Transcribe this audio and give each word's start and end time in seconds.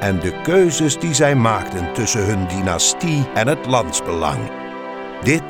En 0.00 0.20
de 0.20 0.40
keuzes 0.42 0.98
die 0.98 1.14
zij 1.14 1.34
maakten 1.34 1.92
tussen 1.92 2.26
hun 2.26 2.48
dynastie 2.48 3.26
en 3.34 3.48
het 3.48 3.66
landsbelang. 3.66 4.50
Dit 5.22 5.42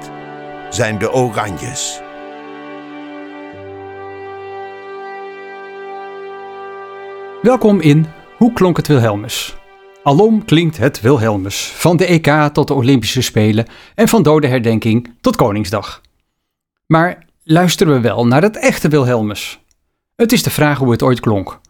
zijn 0.71 0.99
de 0.99 1.13
Oranjes. 1.13 2.01
Welkom 7.43 7.81
in 7.81 8.07
Hoe 8.37 8.53
klonk 8.53 8.77
het 8.77 8.87
Wilhelmus? 8.87 9.57
Alom 10.03 10.45
klinkt 10.45 10.77
het 10.77 11.01
Wilhelmus, 11.01 11.67
van 11.67 11.97
de 11.97 12.07
EK 12.07 12.53
tot 12.53 12.69
de 12.69 12.75
Olympische 12.75 13.23
Spelen 13.23 13.67
en 13.95 14.09
van 14.09 14.23
dodenherdenking 14.23 15.15
tot 15.21 15.37
Koningsdag. 15.37 16.01
Maar 16.87 17.27
luisteren 17.45 17.93
we 17.93 18.01
wel 18.01 18.27
naar 18.27 18.43
het 18.43 18.57
echte 18.57 18.89
Wilhelmus? 18.89 19.61
Het 20.17 20.33
is 20.33 20.43
de 20.43 20.51
vraag 20.51 20.79
hoe 20.79 20.91
het 20.91 21.03
ooit 21.03 21.21
klonk. 21.21 21.61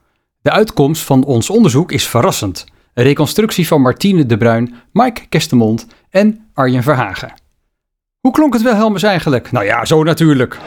De 0.49 0.55
uitkomst 0.55 1.03
van 1.03 1.25
ons 1.25 1.51
onderzoek 1.51 1.93
is 1.93 2.07
verrassend. 2.07 2.67
Een 2.95 3.05
reconstructie 3.05 3.67
van 3.67 3.81
Martine 3.81 4.27
de 4.27 4.37
Bruin, 4.37 4.75
Mike 4.93 5.27
Kestemond 5.29 5.87
en 6.11 6.49
Arjen 6.55 6.83
Verhagen. 6.83 7.33
Hoe 8.21 8.33
klonk 8.33 8.53
het 8.53 8.63
Wilhelmus 8.63 9.03
eigenlijk? 9.03 9.53
Nou 9.53 9.65
ja, 9.65 9.85
zo 9.85 10.03
natuurlijk. 10.03 10.59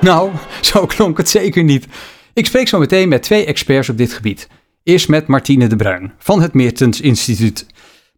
Nou, 0.00 0.30
zo 0.60 0.86
klonk 0.86 1.18
het 1.18 1.28
zeker 1.28 1.64
niet. 1.64 1.86
Ik 2.32 2.46
spreek 2.46 2.68
zo 2.68 2.78
meteen 2.78 3.08
met 3.08 3.22
twee 3.22 3.44
experts 3.44 3.88
op 3.88 3.96
dit 3.96 4.12
gebied. 4.12 4.48
Eerst 4.82 5.08
met 5.08 5.26
Martine 5.26 5.66
de 5.66 5.76
Bruin 5.76 6.12
van 6.18 6.42
het 6.42 6.54
Meertens 6.54 7.00
Instituut. 7.00 7.66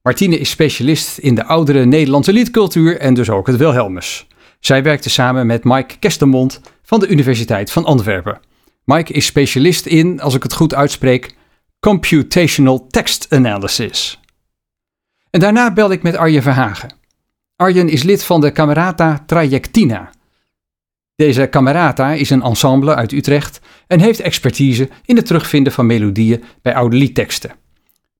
Martine 0.02 0.38
is 0.38 0.50
specialist 0.50 1.18
in 1.18 1.34
de 1.34 1.44
oudere 1.44 1.84
Nederlandse 1.84 2.32
liedcultuur 2.32 2.98
en 2.98 3.14
dus 3.14 3.30
ook 3.30 3.46
het 3.46 3.56
Wilhelmus. 3.56 4.26
Zij 4.60 4.82
werkte 4.82 5.10
samen 5.10 5.46
met 5.46 5.64
Mike 5.64 5.98
Kestemond 5.98 6.60
van 6.82 7.00
de 7.00 7.08
Universiteit 7.08 7.70
van 7.70 7.84
Antwerpen. 7.84 8.40
Mike 8.84 9.12
is 9.12 9.26
specialist 9.26 9.86
in, 9.86 10.20
als 10.20 10.34
ik 10.34 10.42
het 10.42 10.52
goed 10.52 10.74
uitspreek, 10.74 11.34
Computational 11.80 12.86
Text 12.86 13.26
Analysis. 13.30 14.20
En 15.30 15.40
daarna 15.40 15.72
bel 15.72 15.90
ik 15.90 16.02
met 16.02 16.16
Arjen 16.16 16.42
Verhagen. 16.42 16.94
Arjen 17.56 17.88
is 17.88 18.02
lid 18.02 18.24
van 18.24 18.40
de 18.40 18.52
Camerata 18.52 19.22
Trajectina, 19.26 20.10
deze 21.16 21.48
Camerata 21.48 22.12
is 22.12 22.30
een 22.30 22.42
ensemble 22.42 22.94
uit 22.94 23.12
Utrecht 23.12 23.60
en 23.86 24.00
heeft 24.00 24.20
expertise 24.20 24.88
in 25.04 25.16
het 25.16 25.26
terugvinden 25.26 25.72
van 25.72 25.86
melodieën 25.86 26.44
bij 26.62 26.74
oude 26.74 26.96
liedteksten. 26.96 27.52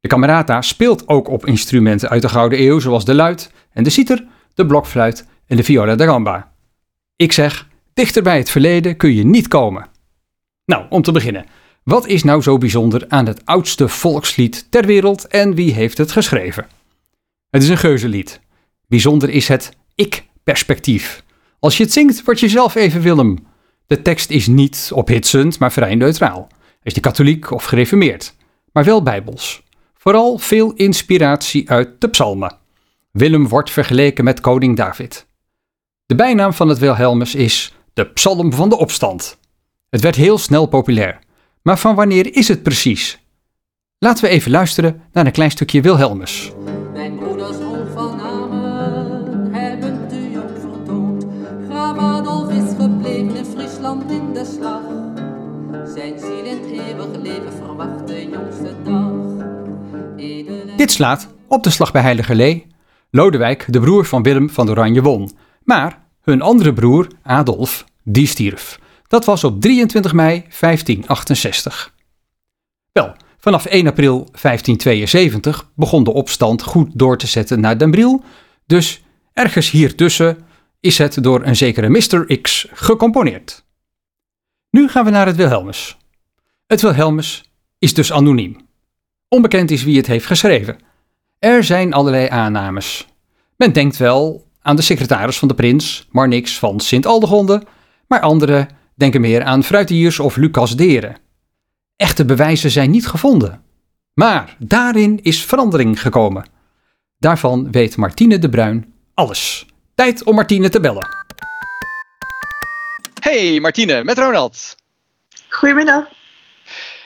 De 0.00 0.08
Camerata 0.08 0.62
speelt 0.62 1.08
ook 1.08 1.28
op 1.28 1.46
instrumenten 1.46 2.08
uit 2.08 2.22
de 2.22 2.28
Gouden 2.28 2.62
Eeuw 2.62 2.78
zoals 2.78 3.04
de 3.04 3.14
luid 3.14 3.52
en 3.72 3.82
de 3.84 3.90
citer, 3.90 4.26
de 4.54 4.66
blokfluit 4.66 5.26
en 5.46 5.56
de 5.56 5.64
viola 5.64 5.94
da 5.94 6.04
gamba. 6.04 6.52
Ik 7.16 7.32
zeg, 7.32 7.68
dichter 7.94 8.22
bij 8.22 8.38
het 8.38 8.50
verleden 8.50 8.96
kun 8.96 9.14
je 9.14 9.24
niet 9.24 9.48
komen. 9.48 9.86
Nou, 10.64 10.86
om 10.88 11.02
te 11.02 11.12
beginnen. 11.12 11.46
Wat 11.84 12.06
is 12.06 12.22
nou 12.22 12.42
zo 12.42 12.58
bijzonder 12.58 13.04
aan 13.08 13.26
het 13.26 13.46
oudste 13.46 13.88
volkslied 13.88 14.66
ter 14.70 14.86
wereld 14.86 15.26
en 15.26 15.54
wie 15.54 15.72
heeft 15.72 15.98
het 15.98 16.12
geschreven? 16.12 16.66
Het 17.50 17.62
is 17.62 17.68
een 17.68 17.78
geuzenlied. 17.78 18.40
Bijzonder 18.88 19.28
is 19.28 19.48
het 19.48 19.76
ik-perspectief. 19.94 21.22
Als 21.62 21.76
je 21.76 21.82
het 21.82 21.92
zingt, 21.92 22.24
word 22.24 22.40
je 22.40 22.48
zelf 22.48 22.74
even 22.74 23.00
Willem. 23.00 23.38
De 23.86 24.02
tekst 24.02 24.30
is 24.30 24.46
niet 24.46 24.90
ophitsend, 24.94 25.58
maar 25.58 25.72
vrij 25.72 25.94
neutraal. 25.94 26.48
Is 26.82 26.94
je 26.94 27.00
katholiek 27.00 27.50
of 27.50 27.64
gereformeerd, 27.64 28.34
maar 28.72 28.84
wel 28.84 29.02
bijbels. 29.02 29.62
Vooral 29.94 30.38
veel 30.38 30.72
inspiratie 30.72 31.70
uit 31.70 32.00
de 32.00 32.08
psalmen. 32.08 32.56
Willem 33.10 33.48
wordt 33.48 33.70
vergeleken 33.70 34.24
met 34.24 34.40
koning 34.40 34.76
David. 34.76 35.26
De 36.06 36.14
bijnaam 36.14 36.52
van 36.52 36.68
het 36.68 36.78
Wilhelmus 36.78 37.34
is 37.34 37.74
de 37.94 38.06
psalm 38.06 38.52
van 38.52 38.68
de 38.68 38.78
opstand. 38.78 39.38
Het 39.88 40.00
werd 40.00 40.16
heel 40.16 40.38
snel 40.38 40.66
populair. 40.66 41.18
Maar 41.62 41.78
van 41.78 41.94
wanneer 41.94 42.36
is 42.36 42.48
het 42.48 42.62
precies? 42.62 43.18
Laten 43.98 44.24
we 44.24 44.30
even 44.30 44.50
luisteren 44.50 45.02
naar 45.12 45.26
een 45.26 45.32
klein 45.32 45.50
stukje 45.50 45.80
Wilhelmus. 45.80 46.52
Leven 57.22 57.52
verwacht 57.52 58.06
de 58.06 58.74
dag. 58.84 60.76
Dit 60.76 60.90
slaat 60.90 61.28
op 61.48 61.62
de 61.62 61.70
slag 61.70 61.92
bij 61.92 62.02
Heiligerlee. 62.02 62.66
Lodewijk, 63.10 63.64
de 63.68 63.80
broer 63.80 64.04
van 64.04 64.22
Willem 64.22 64.50
van 64.50 64.70
Oranje, 64.70 65.02
won. 65.02 65.30
Maar 65.64 66.04
hun 66.22 66.42
andere 66.42 66.72
broer, 66.72 67.06
Adolf, 67.22 67.84
die 68.04 68.26
stierf. 68.26 68.78
Dat 69.08 69.24
was 69.24 69.44
op 69.44 69.60
23 69.60 70.12
mei 70.12 70.44
1568. 70.60 71.94
Wel, 72.92 73.14
vanaf 73.38 73.64
1 73.64 73.86
april 73.86 74.14
1572 74.14 75.70
begon 75.74 76.04
de 76.04 76.12
opstand 76.12 76.62
goed 76.62 76.90
door 76.94 77.18
te 77.18 77.26
zetten 77.26 77.60
naar 77.60 77.78
Den 77.78 77.90
Briel. 77.90 78.22
Dus 78.66 79.02
ergens 79.32 79.70
hiertussen 79.70 80.38
is 80.80 80.98
het 80.98 81.22
door 81.22 81.44
een 81.44 81.56
zekere 81.56 81.88
Mr. 81.88 82.40
X 82.40 82.66
gecomponeerd. 82.72 83.64
Nu 84.72 84.88
gaan 84.88 85.04
we 85.04 85.10
naar 85.10 85.26
het 85.26 85.36
Wilhelmus. 85.36 85.96
Het 86.66 86.80
Wilhelmus 86.80 87.50
is 87.78 87.94
dus 87.94 88.12
anoniem. 88.12 88.56
Onbekend 89.28 89.70
is 89.70 89.84
wie 89.84 89.96
het 89.96 90.06
heeft 90.06 90.26
geschreven. 90.26 90.78
Er 91.38 91.64
zijn 91.64 91.92
allerlei 91.92 92.28
aannames. 92.28 93.08
Men 93.56 93.72
denkt 93.72 93.96
wel 93.96 94.46
aan 94.62 94.76
de 94.76 94.82
secretaris 94.82 95.38
van 95.38 95.48
de 95.48 95.54
prins, 95.54 96.08
Marnix 96.10 96.58
van 96.58 96.80
Sint-Aldegonde, 96.80 97.62
maar 98.06 98.20
anderen 98.20 98.68
denken 98.94 99.20
meer 99.20 99.42
aan 99.42 99.64
Fruitiers 99.64 100.18
of 100.18 100.36
Lucas 100.36 100.76
Deren. 100.76 101.16
Echte 101.96 102.24
bewijzen 102.24 102.70
zijn 102.70 102.90
niet 102.90 103.06
gevonden. 103.06 103.62
Maar 104.14 104.56
daarin 104.58 105.22
is 105.22 105.44
verandering 105.44 106.00
gekomen. 106.00 106.46
Daarvan 107.18 107.70
weet 107.70 107.96
Martine 107.96 108.38
de 108.38 108.48
Bruin 108.48 108.92
alles. 109.14 109.66
Tijd 109.94 110.24
om 110.24 110.34
Martine 110.34 110.68
te 110.68 110.80
bellen. 110.80 111.21
Hey 113.22 113.60
Martine, 113.60 114.04
met 114.04 114.18
Ronald. 114.18 114.76
Goedemiddag. 115.48 116.04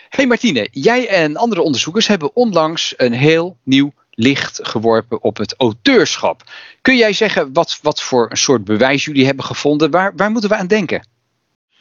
Hey 0.08 0.26
Martine, 0.26 0.68
jij 0.70 1.08
en 1.08 1.36
andere 1.36 1.60
onderzoekers 1.62 2.06
hebben 2.06 2.36
onlangs 2.36 2.94
een 2.96 3.12
heel 3.12 3.56
nieuw 3.62 3.92
licht 4.10 4.58
geworpen 4.62 5.22
op 5.22 5.36
het 5.36 5.54
auteurschap. 5.58 6.42
Kun 6.82 6.96
jij 6.96 7.12
zeggen 7.12 7.52
wat, 7.52 7.78
wat 7.82 8.02
voor 8.02 8.30
een 8.30 8.36
soort 8.36 8.64
bewijs 8.64 9.04
jullie 9.04 9.26
hebben 9.26 9.44
gevonden? 9.44 9.90
Waar, 9.90 10.12
waar 10.16 10.30
moeten 10.30 10.50
we 10.50 10.56
aan 10.56 10.66
denken? 10.66 11.08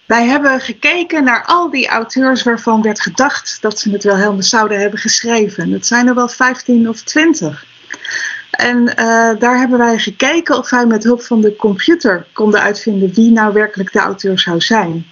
Wij 0.06 0.25
hebben 0.25 0.62
gekeken 0.62 1.23
naar 1.23 1.44
al 1.46 1.69
die 1.69 1.88
auteurs 1.88 2.44
waarvan 2.44 2.81
werd 2.81 3.02
gedacht 3.02 3.57
dat 3.62 3.79
ze 3.79 3.91
het 3.91 4.03
wel 4.03 4.17
helemaal 4.17 4.44
zouden 4.44 4.79
hebben 4.79 5.00
geschreven. 5.00 5.72
Het 5.72 5.88
zijn 5.88 6.07
er 6.07 6.16
wel 6.16 6.29
15 6.29 6.90
of 6.90 7.02
20. 7.02 7.66
En 8.55 8.81
uh, 8.81 8.95
daar 9.40 9.57
hebben 9.57 9.78
wij 9.78 9.97
gekeken 9.97 10.57
of 10.57 10.69
wij 10.69 10.85
met 10.85 11.03
hulp 11.03 11.22
van 11.22 11.41
de 11.41 11.55
computer 11.55 12.25
konden 12.34 12.61
uitvinden 12.61 13.13
wie 13.13 13.31
nou 13.31 13.53
werkelijk 13.53 13.91
de 13.91 13.99
auteur 13.99 14.40
zou 14.40 14.61
zijn. 14.61 15.05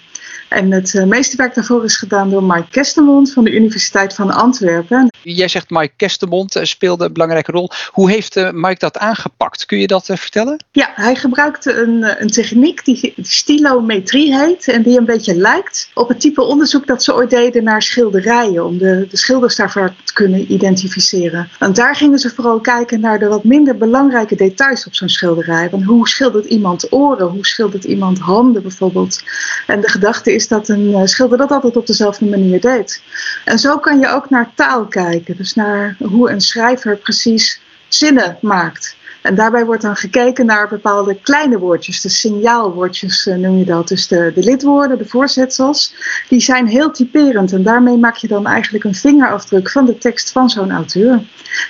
En 0.54 0.72
het 0.72 0.94
uh, 0.94 1.04
meeste 1.04 1.38
werk 1.38 1.56
daarvoor 1.56 1.84
is 1.84 1.98
gedaan 1.98 2.30
door 2.30 2.44
Mike 2.44 2.70
Kestemond 2.70 3.34
van 3.34 3.44
de 3.44 3.52
Universiteit 3.52 4.14
van 4.14 4.32
Antwerpen. 4.32 5.12
Jij 5.22 5.48
zegt 5.48 5.70
Mike 5.70 5.94
Kestemond 5.96 6.56
eh, 6.56 6.64
speelde 6.64 7.06
een 7.06 7.14
belangrijke 7.14 7.52
rol. 7.52 7.70
Hoe 7.92 8.12
heeft 8.12 8.38
uh, 8.38 8.50
Mike 8.52 8.80
dat 8.80 8.98
aangepakt? 8.98 9.66
Kun 9.66 9.80
je 9.80 9.88
dat 9.88 10.06
vertellen? 10.06 10.66
Ja, 10.72 10.92
hij 10.96 11.16
gebruikte 11.16 11.74
een, 11.74 12.22
een 12.22 12.30
techniek 12.30 12.86
die 12.86 13.14
stilometrie 13.22 14.38
heet. 14.38 14.68
En 14.68 14.82
die 14.82 14.98
een 14.98 15.06
beetje 15.06 15.36
lijkt 15.36 15.92
op 15.94 16.08
het 16.08 16.20
type 16.20 16.42
onderzoek 16.42 16.88
dat 16.88 17.04
ze 17.04 17.14
ooit 17.14 17.30
deden 17.30 17.64
naar 17.64 17.82
schilderijen. 17.82 18.66
Om 18.66 18.78
de, 18.78 19.08
de 19.10 19.18
schilders 19.18 19.56
daarvoor 19.56 19.94
te 20.04 20.14
kunnen 20.14 20.54
identificeren. 20.54 21.50
Want 21.60 21.76
daar 21.76 21.96
gingen 21.96 22.20
ze 22.20 22.30
vooral 22.30 22.60
kijken 22.60 23.00
naar 23.00 23.20
de 23.20 23.28
wat 23.28 23.44
minder 23.44 23.78
belangrijke 23.78 24.36
details 24.36 24.86
op 24.86 24.96
zo'n 24.96 25.10
schilderij. 25.10 25.70
Want 25.70 25.84
hoe 25.84 26.08
schildert 26.08 26.46
iemand 26.46 26.92
oren? 26.92 27.28
Hoe 27.28 27.46
schildert 27.46 27.84
iemand 27.84 28.20
handen 28.20 28.62
bijvoorbeeld? 28.62 29.24
En 29.68 29.82
de 29.82 29.90
gedachte 29.90 30.34
is 30.34 30.43
dat 30.48 30.68
een 30.68 30.94
eh, 30.94 31.06
schilder 31.06 31.38
dat 31.38 31.51
altijd 31.51 31.78
op 31.78 31.88
dezelfde 31.88 32.25
manier 32.25 32.62
deed. 32.62 33.01
En 33.45 33.60
zo 33.60 33.78
kan 33.78 34.00
je 34.00 34.07
ook 34.07 34.30
naar 34.30 34.51
taal 34.56 34.86
kijken. 34.86 35.38
Dus 35.38 35.54
naar 35.54 35.95
hoe 36.00 36.31
een 36.31 36.42
schrijver 36.42 36.98
precies 36.98 37.62
zinnen 37.88 38.38
maakt. 38.42 38.95
En 39.22 39.36
daarbij 39.36 39.66
wordt 39.66 39.81
dan 39.81 39.95
gekeken 39.95 40.45
naar 40.45 40.68
bepaalde 40.68 41.16
kleine 41.22 41.60
woordjes, 41.60 42.01
de 42.01 42.10
signaalwoordjes 42.10 43.28
uh, 43.28 43.36
noem 43.36 43.57
je 43.57 43.66
dat. 43.66 43.88
Dus 43.88 44.07
de, 44.07 44.31
de 44.36 44.44
lidwoorden, 44.44 44.98
de 44.98 45.07
voorzetsels, 45.07 45.95
die 46.30 46.40
zijn 46.40 46.68
heel 46.68 46.92
typerend. 46.92 47.54
En 47.54 47.63
daarmee 47.63 47.98
maak 47.98 48.16
je 48.16 48.28
dan 48.28 48.48
eigenlijk 48.48 48.84
een 48.84 48.95
vingerafdruk 48.95 49.69
van 49.69 49.86
de 49.86 49.98
tekst 49.98 50.31
van 50.31 50.50
zo'n 50.50 50.72
auteur. 50.72 51.22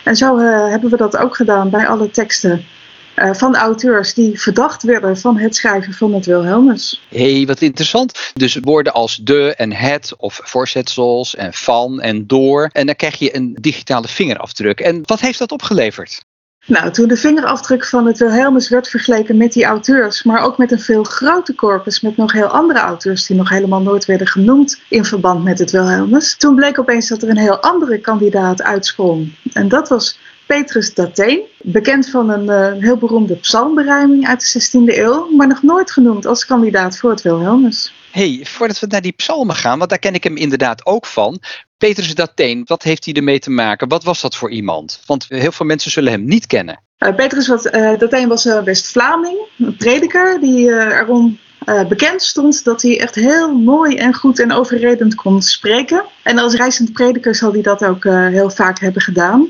En 0.03 0.15
zo 0.15 0.37
uh, 0.37 0.67
hebben 0.67 0.89
we 0.89 0.97
dat 0.97 1.17
ook 1.17 1.35
gedaan 1.35 1.69
bij 1.69 1.87
alle 1.87 2.11
teksten 2.11 2.65
van 3.15 3.55
auteurs 3.55 4.13
die 4.13 4.41
verdacht 4.41 4.83
werden 4.83 5.17
van 5.17 5.37
het 5.37 5.55
schrijven 5.55 5.93
van 5.93 6.13
het 6.13 6.25
Wilhelmus. 6.25 7.01
Hé, 7.09 7.35
hey, 7.35 7.45
wat 7.45 7.61
interessant. 7.61 8.31
Dus 8.33 8.57
woorden 8.61 8.93
als 8.93 9.15
de 9.15 9.55
en 9.55 9.71
het 9.71 10.13
of 10.17 10.39
voorzetsels 10.43 11.35
en 11.35 11.53
van 11.53 12.01
en 12.01 12.27
door. 12.27 12.69
En 12.71 12.85
dan 12.85 12.95
krijg 12.95 13.19
je 13.19 13.35
een 13.35 13.57
digitale 13.61 14.07
vingerafdruk. 14.07 14.79
En 14.79 15.01
wat 15.05 15.19
heeft 15.19 15.39
dat 15.39 15.51
opgeleverd? 15.51 16.23
Nou, 16.65 16.91
toen 16.91 17.07
de 17.07 17.17
vingerafdruk 17.17 17.85
van 17.85 18.05
het 18.05 18.17
Wilhelmus 18.17 18.69
werd 18.69 18.87
vergeleken 18.87 19.37
met 19.37 19.53
die 19.53 19.65
auteurs, 19.65 20.23
maar 20.23 20.41
ook 20.41 20.57
met 20.57 20.71
een 20.71 20.79
veel 20.79 21.03
groter 21.03 21.55
corpus 21.55 22.01
met 22.01 22.17
nog 22.17 22.31
heel 22.31 22.47
andere 22.47 22.79
auteurs 22.79 23.25
die 23.25 23.37
nog 23.37 23.49
helemaal 23.49 23.81
nooit 23.81 24.05
werden 24.05 24.27
genoemd 24.27 24.81
in 24.89 25.05
verband 25.05 25.43
met 25.43 25.59
het 25.59 25.71
Wilhelmus, 25.71 26.35
toen 26.37 26.55
bleek 26.55 26.79
opeens 26.79 27.07
dat 27.07 27.21
er 27.21 27.29
een 27.29 27.37
heel 27.37 27.61
andere 27.61 27.97
kandidaat 27.99 28.61
uitsprong. 28.61 29.35
En 29.53 29.67
dat 29.67 29.89
was 29.89 30.19
Petrus 30.53 30.93
Dateen, 30.93 31.41
bekend 31.61 32.09
van 32.09 32.29
een 32.29 32.75
uh, 32.75 32.81
heel 32.81 32.97
beroemde 32.97 33.35
psalmberijming 33.35 34.27
uit 34.27 34.53
de 34.53 34.61
16e 34.61 34.97
eeuw, 34.97 35.29
maar 35.35 35.47
nog 35.47 35.61
nooit 35.61 35.91
genoemd 35.91 36.25
als 36.25 36.45
kandidaat 36.45 36.97
voor 36.97 37.09
het 37.09 37.21
Wilhelmus. 37.21 37.93
hey, 38.11 38.39
voordat 38.43 38.79
we 38.79 38.87
naar 38.87 39.01
die 39.01 39.11
psalmen 39.11 39.55
gaan, 39.55 39.77
want 39.77 39.89
daar 39.89 39.99
ken 39.99 40.13
ik 40.13 40.23
hem 40.23 40.37
inderdaad 40.37 40.85
ook 40.85 41.05
van. 41.05 41.39
Petrus 41.77 42.15
Dateen, 42.15 42.61
wat 42.65 42.83
heeft 42.83 43.05
hij 43.05 43.13
ermee 43.13 43.39
te 43.39 43.49
maken? 43.49 43.87
Wat 43.87 44.03
was 44.03 44.21
dat 44.21 44.35
voor 44.35 44.51
iemand? 44.51 45.01
Want 45.05 45.25
heel 45.27 45.51
veel 45.51 45.65
mensen 45.65 45.91
zullen 45.91 46.11
hem 46.11 46.25
niet 46.25 46.47
kennen. 46.47 46.81
Uh, 46.99 47.15
Petrus 47.15 47.47
uh, 47.47 47.97
Dateen 47.97 48.27
was 48.27 48.45
uh, 48.45 48.63
West-Vlaming, 48.63 49.37
een 49.57 49.75
prediker 49.75 50.39
die 50.39 50.69
erom 50.69 51.39
uh, 51.65 51.87
bekend 51.87 52.21
stond 52.21 52.63
dat 52.63 52.81
hij 52.81 52.99
echt 52.99 53.15
heel 53.15 53.53
mooi 53.53 53.95
en 53.95 54.13
goed 54.13 54.39
en 54.39 54.51
overredend 54.51 55.15
kon 55.15 55.41
spreken. 55.41 56.03
En 56.23 56.37
als 56.37 56.53
reizend 56.53 56.93
prediker 56.93 57.35
zal 57.35 57.51
hij 57.51 57.61
dat 57.61 57.85
ook 57.85 58.03
uh, 58.03 58.27
heel 58.27 58.49
vaak 58.49 58.79
hebben 58.79 59.01
gedaan. 59.01 59.47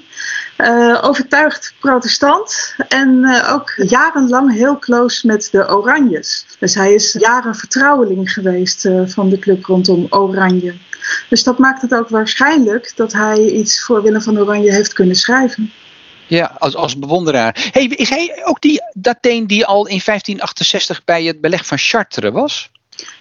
Uh, 0.57 0.99
overtuigd 1.01 1.73
protestant 1.79 2.75
en 2.87 3.41
ook 3.49 3.73
jarenlang 3.75 4.53
heel 4.53 4.79
close 4.79 5.27
met 5.27 5.47
de 5.51 5.69
Oranjes. 5.69 6.45
Dus 6.59 6.75
hij 6.75 6.93
is 6.93 7.15
jaren 7.19 7.55
vertrouweling 7.55 8.33
geweest 8.33 8.89
van 9.05 9.29
de 9.29 9.39
club 9.39 9.65
rondom 9.65 10.05
Oranje. 10.09 10.73
Dus 11.29 11.43
dat 11.43 11.57
maakt 11.57 11.81
het 11.81 11.93
ook 11.93 12.09
waarschijnlijk 12.09 12.91
dat 12.95 13.13
hij 13.13 13.49
iets 13.49 13.83
voor 13.83 14.01
Willem 14.01 14.21
van 14.21 14.39
Oranje 14.39 14.71
heeft 14.71 14.93
kunnen 14.93 15.15
schrijven. 15.15 15.71
Ja, 16.27 16.55
als, 16.59 16.75
als 16.75 16.99
bewonderaar. 16.99 17.69
Hey, 17.71 17.85
is 17.85 18.09
hij 18.09 18.41
ook 18.45 18.61
die 18.61 18.81
Dateen 18.93 19.47
die 19.47 19.65
al 19.65 19.87
in 19.87 20.01
1568 20.05 21.03
bij 21.03 21.23
het 21.23 21.41
beleg 21.41 21.65
van 21.65 21.77
Chartres 21.77 22.31
was? 22.31 22.71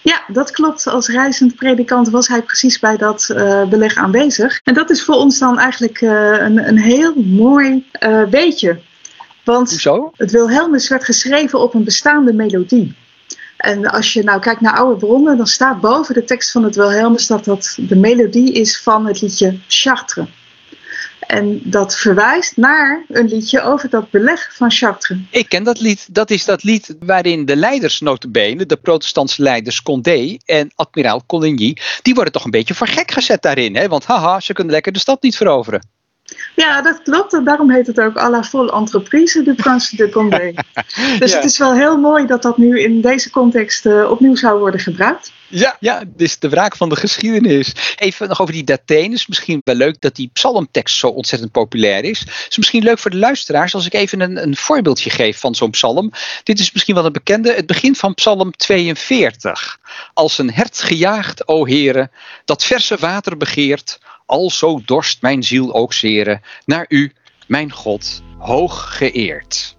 Ja, 0.01 0.23
dat 0.27 0.51
klopt. 0.51 0.87
Als 0.87 1.09
reizend 1.09 1.55
predikant 1.55 2.09
was 2.09 2.29
hij 2.29 2.43
precies 2.43 2.79
bij 2.79 2.97
dat 2.97 3.29
uh, 3.33 3.65
beleg 3.65 3.97
aanwezig. 3.97 4.61
En 4.65 4.75
dat 4.75 4.91
is 4.91 5.05
voor 5.05 5.15
ons 5.15 5.39
dan 5.39 5.59
eigenlijk 5.59 6.01
uh, 6.01 6.11
een, 6.41 6.69
een 6.69 6.79
heel 6.79 7.15
mooi 7.15 7.87
uh, 8.01 8.23
weetje. 8.23 8.81
Want 9.45 9.71
Hoezo? 9.71 10.13
het 10.17 10.31
Wilhelmus 10.31 10.89
werd 10.89 11.05
geschreven 11.05 11.61
op 11.61 11.75
een 11.75 11.85
bestaande 11.85 12.33
melodie. 12.33 12.95
En 13.57 13.87
als 13.87 14.13
je 14.13 14.23
nou 14.23 14.41
kijkt 14.41 14.61
naar 14.61 14.77
oude 14.77 14.97
bronnen, 14.97 15.37
dan 15.37 15.47
staat 15.47 15.81
boven 15.81 16.15
de 16.15 16.25
tekst 16.25 16.51
van 16.51 16.65
het 16.65 16.77
Wilhelmus 16.77 17.27
dat 17.27 17.45
dat 17.45 17.79
de 17.81 17.97
melodie 17.97 18.53
is 18.53 18.81
van 18.81 19.07
het 19.07 19.21
liedje 19.21 19.59
Chartres. 19.69 20.27
En 21.33 21.61
dat 21.65 21.97
verwijst 21.97 22.57
naar 22.57 23.05
een 23.09 23.29
liedje 23.29 23.63
over 23.63 23.91
dat 23.91 24.11
beleg 24.11 24.55
van 24.55 24.71
Chartres. 24.71 25.19
Ik 25.31 25.49
ken 25.49 25.65
dat 25.65 25.81
lied. 25.81 26.15
Dat 26.15 26.31
is 26.31 26.45
dat 26.45 26.63
lied 26.63 26.97
waarin 27.01 27.45
de 27.45 27.57
leiders 27.57 28.01
notabene, 28.01 28.67
de 28.67 28.77
protestantse 28.77 29.43
leiders 29.43 29.83
Condé 29.83 30.37
en 30.45 30.71
admiraal 30.75 31.23
Coligny, 31.27 31.77
die 32.03 32.15
worden 32.15 32.33
toch 32.33 32.45
een 32.45 32.51
beetje 32.51 32.75
voor 32.75 32.87
gek 32.87 33.11
gezet 33.11 33.43
daarin. 33.43 33.77
Hè? 33.77 33.89
Want 33.89 34.05
haha, 34.05 34.41
ze 34.41 34.53
kunnen 34.53 34.73
lekker 34.73 34.93
de 34.93 34.99
stad 34.99 35.23
niet 35.23 35.37
veroveren. 35.37 35.92
Ja, 36.55 36.83
dat 36.83 37.03
klopt. 37.03 37.33
En 37.33 37.45
daarom 37.45 37.71
heet 37.71 37.87
het 37.87 38.01
ook 38.01 38.17
à 38.17 38.31
la 38.31 38.45
folle 38.45 38.73
entreprise 38.73 39.43
de 39.43 39.55
Prince 39.55 39.97
de 39.97 40.09
Condé. 40.09 40.53
dus 41.19 41.31
ja. 41.31 41.37
het 41.37 41.45
is 41.45 41.59
wel 41.59 41.75
heel 41.75 41.99
mooi 41.99 42.27
dat 42.27 42.43
dat 42.43 42.57
nu 42.57 42.81
in 42.81 43.01
deze 43.01 43.31
context 43.31 43.87
uh, 43.87 44.11
opnieuw 44.11 44.37
zou 44.37 44.59
worden 44.59 44.81
gebruikt. 44.81 45.33
Ja, 45.55 45.77
ja, 45.81 45.99
dit 45.99 46.29
is 46.29 46.39
de 46.39 46.49
wraak 46.49 46.77
van 46.77 46.89
de 46.89 46.97
geschiedenis. 46.97 47.95
Even 47.97 48.29
nog 48.29 48.41
over 48.41 48.55
die 48.55 48.65
Dateen. 48.65 49.13
is 49.13 49.27
misschien 49.27 49.61
wel 49.65 49.75
leuk 49.75 50.01
dat 50.01 50.17
die 50.17 50.31
psalmtekst 50.33 50.97
zo 50.97 51.07
ontzettend 51.07 51.53
populair 51.53 52.05
is. 52.05 52.21
Het 52.21 52.47
is 52.49 52.57
misschien 52.57 52.83
leuk 52.83 52.99
voor 52.99 53.11
de 53.11 53.17
luisteraars 53.17 53.75
als 53.75 53.87
ik 53.87 53.95
even 53.95 54.21
een, 54.21 54.43
een 54.43 54.57
voorbeeldje 54.57 55.11
geef 55.11 55.39
van 55.39 55.55
zo'n 55.55 55.71
psalm. 55.71 56.13
Dit 56.43 56.59
is 56.59 56.73
misschien 56.73 56.95
wel 56.95 57.05
een 57.05 57.13
bekende. 57.13 57.53
Het 57.53 57.67
begin 57.67 57.95
van 57.95 58.15
psalm 58.15 58.57
42. 58.57 59.79
Als 60.15 60.39
een 60.39 60.53
hert 60.53 60.83
gejaagd, 60.83 61.49
o 61.49 61.67
heren, 61.67 62.11
dat 62.45 62.65
verse 62.65 62.97
water 62.97 63.37
begeert, 63.37 63.99
alzo 64.33 64.81
dorst 64.85 65.23
mijn 65.23 65.43
ziel 65.43 65.75
ook 65.75 65.93
zeren, 65.93 66.41
naar 66.65 66.85
u, 66.89 67.13
mijn 67.47 67.73
God, 67.73 68.23
hoog 68.39 68.97
geëerd. 68.97 69.77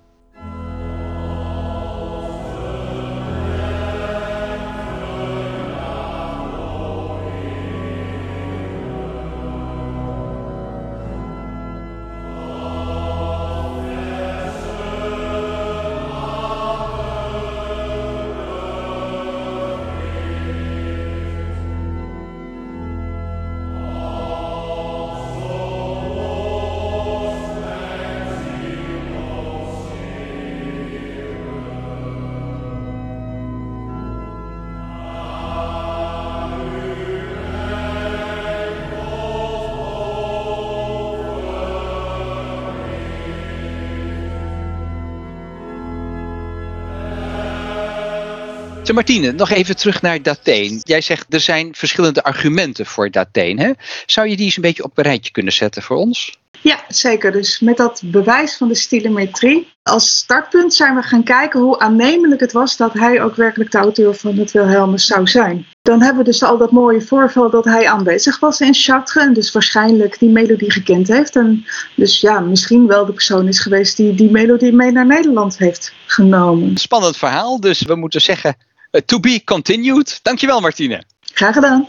Zeg 48.84 48.96
Martine, 48.96 49.32
nog 49.32 49.50
even 49.50 49.76
terug 49.76 50.02
naar 50.02 50.22
Dateen. 50.22 50.80
Jij 50.82 51.02
zegt 51.02 51.34
er 51.34 51.40
zijn 51.40 51.76
verschillende 51.76 52.24
argumenten 52.24 52.86
voor 52.86 53.12
Dateen. 53.12 53.60
Hè? 53.60 53.72
Zou 54.06 54.28
je 54.28 54.36
die 54.36 54.46
eens 54.46 54.56
een 54.56 54.62
beetje 54.62 54.84
op 54.84 54.98
een 54.98 55.04
rijtje 55.04 55.32
kunnen 55.32 55.54
zetten 55.54 55.82
voor 55.82 55.98
ons? 55.98 56.38
Ja, 56.62 56.84
zeker. 56.88 57.32
Dus 57.32 57.60
met 57.60 57.78
dat 57.78 58.02
bewijs 58.06 58.58
van 58.58 58.68
de 58.68 58.76
stilometrie 58.76 59.72
als 59.84 60.18
startpunt 60.18 60.74
zijn 60.74 60.96
we 60.96 61.02
gaan 61.02 61.24
kijken 61.24 61.60
hoe 61.60 61.80
aannemelijk 61.80 62.42
het 62.42 62.52
was 62.52 62.78
dat 62.78 62.94
hij 62.94 63.24
ook 63.24 63.36
werkelijk 63.36 63.72
de 63.72 63.78
auteur 63.78 64.16
van 64.16 64.38
het 64.38 64.52
Wilhelmus 64.52 65.06
zou 65.06 65.28
zijn. 65.28 65.66
Dan 65.82 66.02
hebben 66.02 66.24
we 66.24 66.30
dus 66.30 66.44
al 66.44 66.58
dat 66.58 66.72
mooie 66.72 67.02
voorval 67.02 67.50
dat 67.50 67.66
hij 67.66 67.90
aanwezig 67.90 68.40
was 68.40 68.60
in 68.60 68.74
Chartres 68.74 69.24
en 69.24 69.34
dus 69.34 69.52
waarschijnlijk 69.52 70.20
die 70.20 70.30
melodie 70.30 70.72
gekend 70.72 71.08
heeft. 71.08 71.36
En 71.36 71.66
dus 71.96 72.22
ja, 72.22 72.40
misschien 72.40 72.88
wel 72.88 73.06
de 73.06 73.14
persoon 73.14 73.48
is 73.48 73.60
geweest 73.60 73.98
die 73.98 74.16
die 74.16 74.32
melodie 74.32 74.74
mee 74.74 74.92
naar 74.92 75.06
Nederland 75.06 75.58
heeft 75.58 75.94
genomen. 76.06 76.78
Spannend 76.78 77.18
verhaal, 77.18 77.60
dus 77.60 77.82
we 77.82 77.96
moeten 77.96 78.22
zeggen 78.22 78.56
uh, 78.92 79.02
to 79.02 79.20
be 79.20 79.42
continued. 79.44 80.20
Dankjewel 80.22 80.60
Martine. 80.60 81.04
Graag 81.22 81.54
gedaan. 81.54 81.88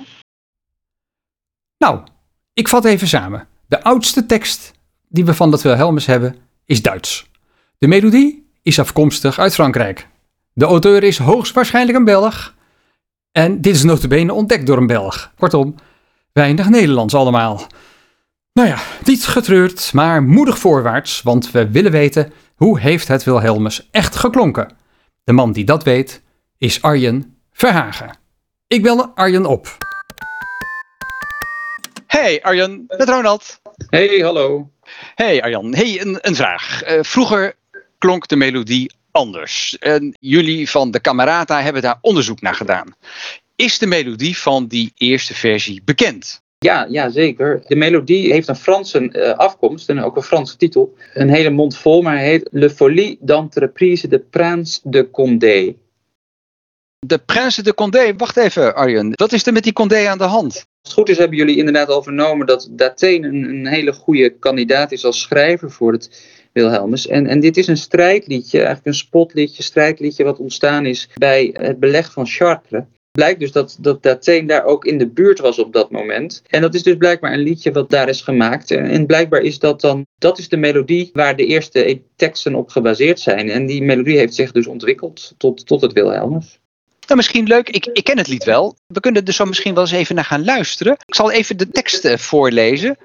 Nou, 1.79 2.01
ik 2.53 2.69
vat 2.69 2.85
even 2.85 3.09
samen. 3.09 3.49
De 3.67 3.83
oudste 3.83 4.27
tekst 4.27 4.73
die 5.09 5.25
we 5.25 5.35
van 5.35 5.51
dat 5.51 5.63
Wilhelmus 5.63 6.07
hebben 6.07 6.37
is 6.65 6.83
Duits. 6.83 7.31
De 7.79 7.87
melodie 7.87 8.51
is 8.63 8.79
afkomstig 8.79 9.39
uit 9.39 9.55
Frankrijk. 9.55 10.09
De 10.53 10.65
auteur 10.65 11.03
is 11.03 11.19
hoogstwaarschijnlijk 11.19 11.99
een 11.99 12.05
Belg. 12.05 12.55
En 13.33 13.61
dit 13.61 13.75
is 13.75 13.83
notabene 13.83 14.33
ontdekt 14.33 14.67
door 14.67 14.77
een 14.77 14.87
Belg. 14.87 15.33
Kortom, 15.39 15.75
weinig 16.33 16.69
Nederlands 16.69 17.15
allemaal. 17.15 17.67
Nou 18.53 18.69
ja, 18.69 18.79
niet 19.05 19.27
getreurd, 19.27 19.93
maar 19.93 20.23
moedig 20.23 20.59
voorwaarts, 20.59 21.23
want 21.23 21.51
we 21.51 21.71
willen 21.71 21.91
weten 21.91 22.33
hoe 22.55 22.81
heeft 22.81 23.09
het 23.09 23.25
Wilhelmus 23.25 23.89
echt 23.91 24.17
geklonken. 24.17 24.73
De 25.25 25.33
man 25.33 25.53
die 25.53 25.65
dat 25.65 25.83
weet 25.83 26.23
is 26.59 26.83
Arjen 26.83 27.37
Verhagen. 27.53 28.17
Ik 28.67 28.83
bel 28.83 29.07
Arjen 29.07 29.47
op. 29.47 29.84
Hey 32.15 32.43
Arjen, 32.43 32.85
met 32.89 33.09
Ronald. 33.09 33.61
Hey, 33.89 34.19
hallo. 34.19 34.71
Hey 35.15 35.43
Arjan, 35.43 35.75
hey, 35.75 36.01
een, 36.01 36.19
een 36.21 36.35
vraag. 36.35 36.91
Uh, 36.91 36.99
vroeger 37.03 37.55
klonk 37.99 38.29
de 38.29 38.37
melodie 38.37 38.93
anders. 39.11 39.79
En 39.79 40.17
jullie 40.21 40.71
van 40.71 40.91
de 40.91 41.01
Camerata 41.01 41.63
hebben 41.63 41.83
daar 41.83 41.99
onderzoek 42.01 42.41
naar 42.41 42.55
gedaan. 42.55 42.95
Is 43.57 43.79
de 43.79 43.87
melodie 43.87 44.39
van 44.39 44.67
die 44.67 44.93
eerste 44.97 45.35
versie 45.35 45.83
bekend? 45.85 46.43
Ja, 46.59 46.87
ja, 46.91 47.11
zeker. 47.11 47.63
De 47.67 47.77
melodie 47.77 48.33
heeft 48.33 48.49
een 48.49 48.57
Franse 48.57 49.11
uh, 49.13 49.31
afkomst 49.31 49.89
en 49.89 50.03
ook 50.03 50.17
een 50.17 50.23
Franse 50.23 50.57
titel. 50.57 50.97
Een 51.15 51.31
hele 51.31 51.51
mond 51.51 51.77
vol, 51.77 52.03
maar 52.03 52.17
hij 52.17 52.25
heet 52.25 52.49
Le 52.51 52.71
Folie 52.71 53.19
d'entreprise 53.21 54.09
de 54.09 54.19
Prince 54.19 54.81
de 54.83 55.11
Condé. 55.11 55.75
De 56.99 57.19
Prince 57.19 57.63
de 57.63 57.75
Condé, 57.75 58.17
wacht 58.17 58.37
even 58.37 58.75
Arjen. 58.75 59.11
Wat 59.15 59.33
is 59.33 59.47
er 59.47 59.53
met 59.53 59.63
die 59.63 59.73
Condé 59.73 60.09
aan 60.09 60.19
de 60.19 60.25
hand? 60.25 60.67
Het 60.85 60.93
goed 60.93 61.09
is 61.09 61.19
hebben 61.19 61.39
jullie 61.39 61.57
inderdaad 61.57 61.89
al 61.89 62.03
vernomen 62.03 62.47
dat 62.47 62.69
Dateen 62.71 63.25
een, 63.25 63.67
hele 63.67 63.93
goede 63.93 64.39
kandidaat 64.39 64.93
is 64.93 65.05
als 65.05 65.21
schrijver 65.21 65.71
voor 65.71 65.93
het 65.93 66.25
Wilhelmus. 66.53 67.07
En, 67.07 67.27
en 67.27 67.41
dit 67.41 67.57
is 67.57 67.67
een 67.67 67.77
strijdliedje, 67.77 68.59
eigenlijk 68.59 68.87
een 68.87 68.95
spotliedje, 68.95 69.63
strijdliedje 69.63 70.25
wat 70.25 70.39
ontstaan 70.39 70.87
is 70.87 71.09
bij 71.15 71.51
het 71.59 71.81
beleg 71.81 72.13
van 72.13 72.27
Chartres 72.27 72.85
blijkt 73.19 73.41
dus 73.41 73.53
dat, 73.53 73.77
dat 73.81 74.03
Dateen 74.03 74.47
daar 74.47 74.65
ook 74.65 74.85
in 74.85 74.99
de 74.99 75.09
buurt 75.09 75.39
was 75.39 75.59
op 75.59 75.73
dat 75.73 75.91
moment. 75.91 76.43
En 76.47 76.61
dat 76.61 76.75
is 76.75 76.83
dus 76.83 76.97
blijkbaar 76.97 77.33
een 77.33 77.43
liedje 77.43 77.73
wat 77.73 77.91
daar 77.91 78.09
is 78.09 78.21
gemaakt. 78.21 78.71
En 78.71 79.07
blijkbaar 79.07 79.41
is 79.41 79.59
dat 79.59 79.81
dan, 79.81 80.07
dat 80.19 80.39
is 80.39 80.49
de 80.49 80.57
melodie 80.57 81.11
waar 81.13 81.37
de 81.37 81.47
eerste 81.47 82.03
teksten 82.17 82.55
op 82.55 82.69
gebaseerd 82.69 83.21
zijn. 83.21 83.51
En 83.51 83.67
die 83.67 83.83
melodie 83.83 84.17
heeft 84.17 84.35
zich 84.35 84.53
dus 84.53 84.67
ontwikkeld 84.67 85.35
tot, 85.37 85.67
tot 85.67 85.81
het 85.81 85.93
Wilhelmus. 85.93 86.61
Nou, 87.07 87.17
misschien 87.17 87.47
leuk. 87.47 87.69
Ik, 87.69 87.87
ik 87.87 88.05
ken 88.05 88.19
het 88.19 88.29
lied 88.29 88.45
wel. 88.45 88.77
We 88.87 89.01
kunnen 89.01 89.25
er 89.25 89.33
zo 89.33 89.45
misschien 89.45 89.75
wel 89.75 89.83
eens 89.83 89.93
even 89.93 90.15
naar 90.15 90.25
gaan 90.25 90.45
luisteren. 90.45 90.93
Ik 91.07 91.15
zal 91.15 91.31
even 91.31 91.57
de 91.57 91.71
tekst 91.71 92.05
eh, 92.05 92.19
voorlezen. 92.19 92.97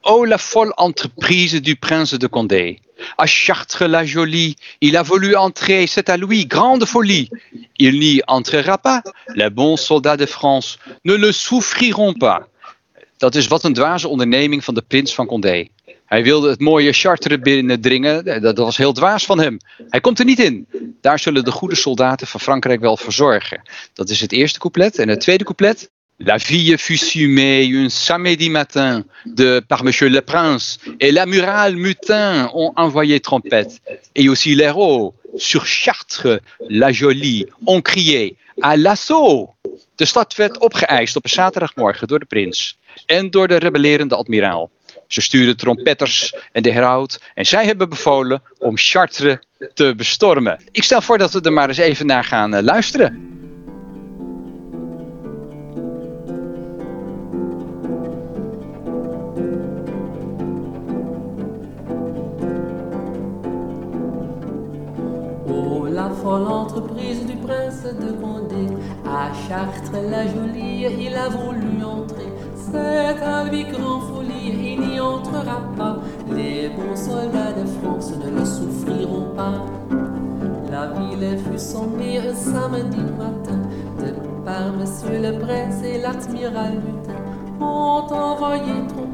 Oh 0.00 0.26
la 0.26 0.38
folle 0.38 0.74
entreprise 0.74 1.60
du 1.60 1.74
prince 1.74 2.16
de 2.16 2.28
Condé. 2.28 2.78
À 3.16 3.26
Chartres 3.26 3.88
la 3.88 4.04
jolie, 4.04 4.56
il 4.78 4.96
a 4.96 5.04
voulu 5.04 5.34
entrer, 5.34 5.86
c'est 5.86 6.08
à 6.08 6.16
lui, 6.16 6.46
grande 6.46 6.84
folie. 6.86 7.28
Il 7.76 7.98
n'y 7.98 8.20
entrera 8.26 8.78
pas. 8.78 9.02
Les 9.34 9.50
bons 9.50 9.76
soldats 9.76 10.16
de 10.16 10.26
France 10.26 10.78
ne 11.04 11.14
le 11.14 11.32
souffriront 11.32 12.18
pas. 12.18 12.40
Dat 13.18 13.34
is 13.34 13.46
wat 13.46 13.64
een 13.64 13.74
dwaze 13.74 14.08
onderneming 14.08 14.64
van 14.64 14.74
de 14.74 14.82
prins 14.82 15.14
van 15.14 15.26
Condé. 15.26 15.68
Hij 16.06 16.22
wilde 16.22 16.48
het 16.50 16.60
mooie 16.60 16.92
Chartres 16.92 17.38
binnendringen. 17.38 18.42
Dat 18.42 18.58
was 18.58 18.76
heel 18.76 18.92
dwaas 18.92 19.24
van 19.24 19.40
hem. 19.40 19.58
Hij 19.88 20.00
komt 20.00 20.18
er 20.18 20.24
niet 20.24 20.38
in. 20.38 20.66
Daar 21.00 21.18
zullen 21.18 21.44
de 21.44 21.50
goede 21.50 21.74
soldaten 21.74 22.26
van 22.26 22.40
Frankrijk 22.40 22.80
wel 22.80 22.96
verzorgen. 22.96 23.62
Dat 23.94 24.08
is 24.08 24.20
het 24.20 24.32
eerste 24.32 24.58
couplet. 24.58 24.98
En 24.98 25.08
het 25.08 25.20
tweede 25.20 25.44
couplet. 25.44 25.90
La 26.20 26.38
fille 26.38 26.78
fut 26.78 27.14
un 27.14 27.90
samedi 27.90 28.50
matin 28.50 29.04
de, 29.24 29.62
par 29.68 29.84
Monsieur 29.84 30.10
le 30.10 30.20
Prince, 30.20 30.78
et 30.98 31.12
l'amiral 31.12 31.76
Mutin 31.76 32.50
ont 32.54 32.72
envoyé 32.74 33.20
trompette. 33.20 33.80
Et 34.14 34.28
aussi 34.28 34.56
l'héros, 34.56 35.14
sur 35.36 35.64
Chartres, 35.64 36.40
la 36.68 36.90
Jolie, 36.90 37.46
ont 37.66 37.80
crié 37.80 38.36
à 38.62 38.76
l'assaut. 38.76 39.54
De 39.94 40.04
stad 40.04 40.34
werd 40.34 40.58
opgeëist 40.58 41.16
op 41.16 41.24
een 41.24 41.30
zaterdagmorgen 41.30 42.08
door 42.08 42.18
de 42.18 42.26
prins 42.26 42.78
en 43.06 43.30
door 43.30 43.48
de 43.48 43.56
rebellerende 43.56 44.16
admiraal. 44.16 44.70
Ze 45.08 45.20
stuurden 45.20 45.56
trompetters 45.56 46.34
en 46.52 46.62
de 46.62 46.72
heraut 46.72 47.20
en 47.34 47.46
zij 47.46 47.64
hebben 47.64 47.88
bevolen 47.88 48.42
om 48.58 48.76
Chartres 48.76 49.36
te 49.74 49.94
bestormen. 49.96 50.60
Ik 50.70 50.82
stel 50.82 51.02
voor 51.02 51.18
dat 51.18 51.32
we 51.32 51.40
er 51.40 51.52
maar 51.52 51.68
eens 51.68 51.78
even 51.78 52.06
naar 52.06 52.24
gaan 52.24 52.54
eh, 52.54 52.62
luisteren. 52.62 53.36
folle 66.22 66.50
entreprise 66.62 67.24
du 67.26 67.36
prince 67.36 67.82
de 67.82 68.12
Condé. 68.20 68.64
À 69.04 69.30
Chartres 69.46 70.02
la 70.10 70.24
jolie, 70.24 70.86
il 71.06 71.16
a 71.16 71.28
voulu 71.30 71.82
entrer. 71.82 72.47
À 72.74 73.44
lui 73.44 73.64
grand 73.64 74.00
folie, 74.00 74.74
il 74.74 74.80
n'y 74.80 75.00
entrera 75.00 75.60
pas. 75.76 75.96
Les 76.34 76.68
bons 76.68 76.96
soldats 76.96 77.52
de 77.52 77.66
France 77.80 78.12
ne 78.22 78.38
le 78.38 78.44
souffriront 78.44 79.34
pas. 79.34 79.64
La 80.70 80.88
ville 80.88 81.38
fut 81.38 81.58
sommée 81.58 82.18
un 82.18 82.34
samedi 82.34 83.00
matin 83.16 83.60
de 83.98 84.12
par 84.44 84.72
Monsieur 84.72 85.20
le 85.20 85.38
Prince 85.38 85.82
et 85.82 85.98
l'admiral 85.98 86.74
Lutin 86.74 87.20
ont 87.60 88.06
envoyé 88.12 88.72
trompette 88.88 89.07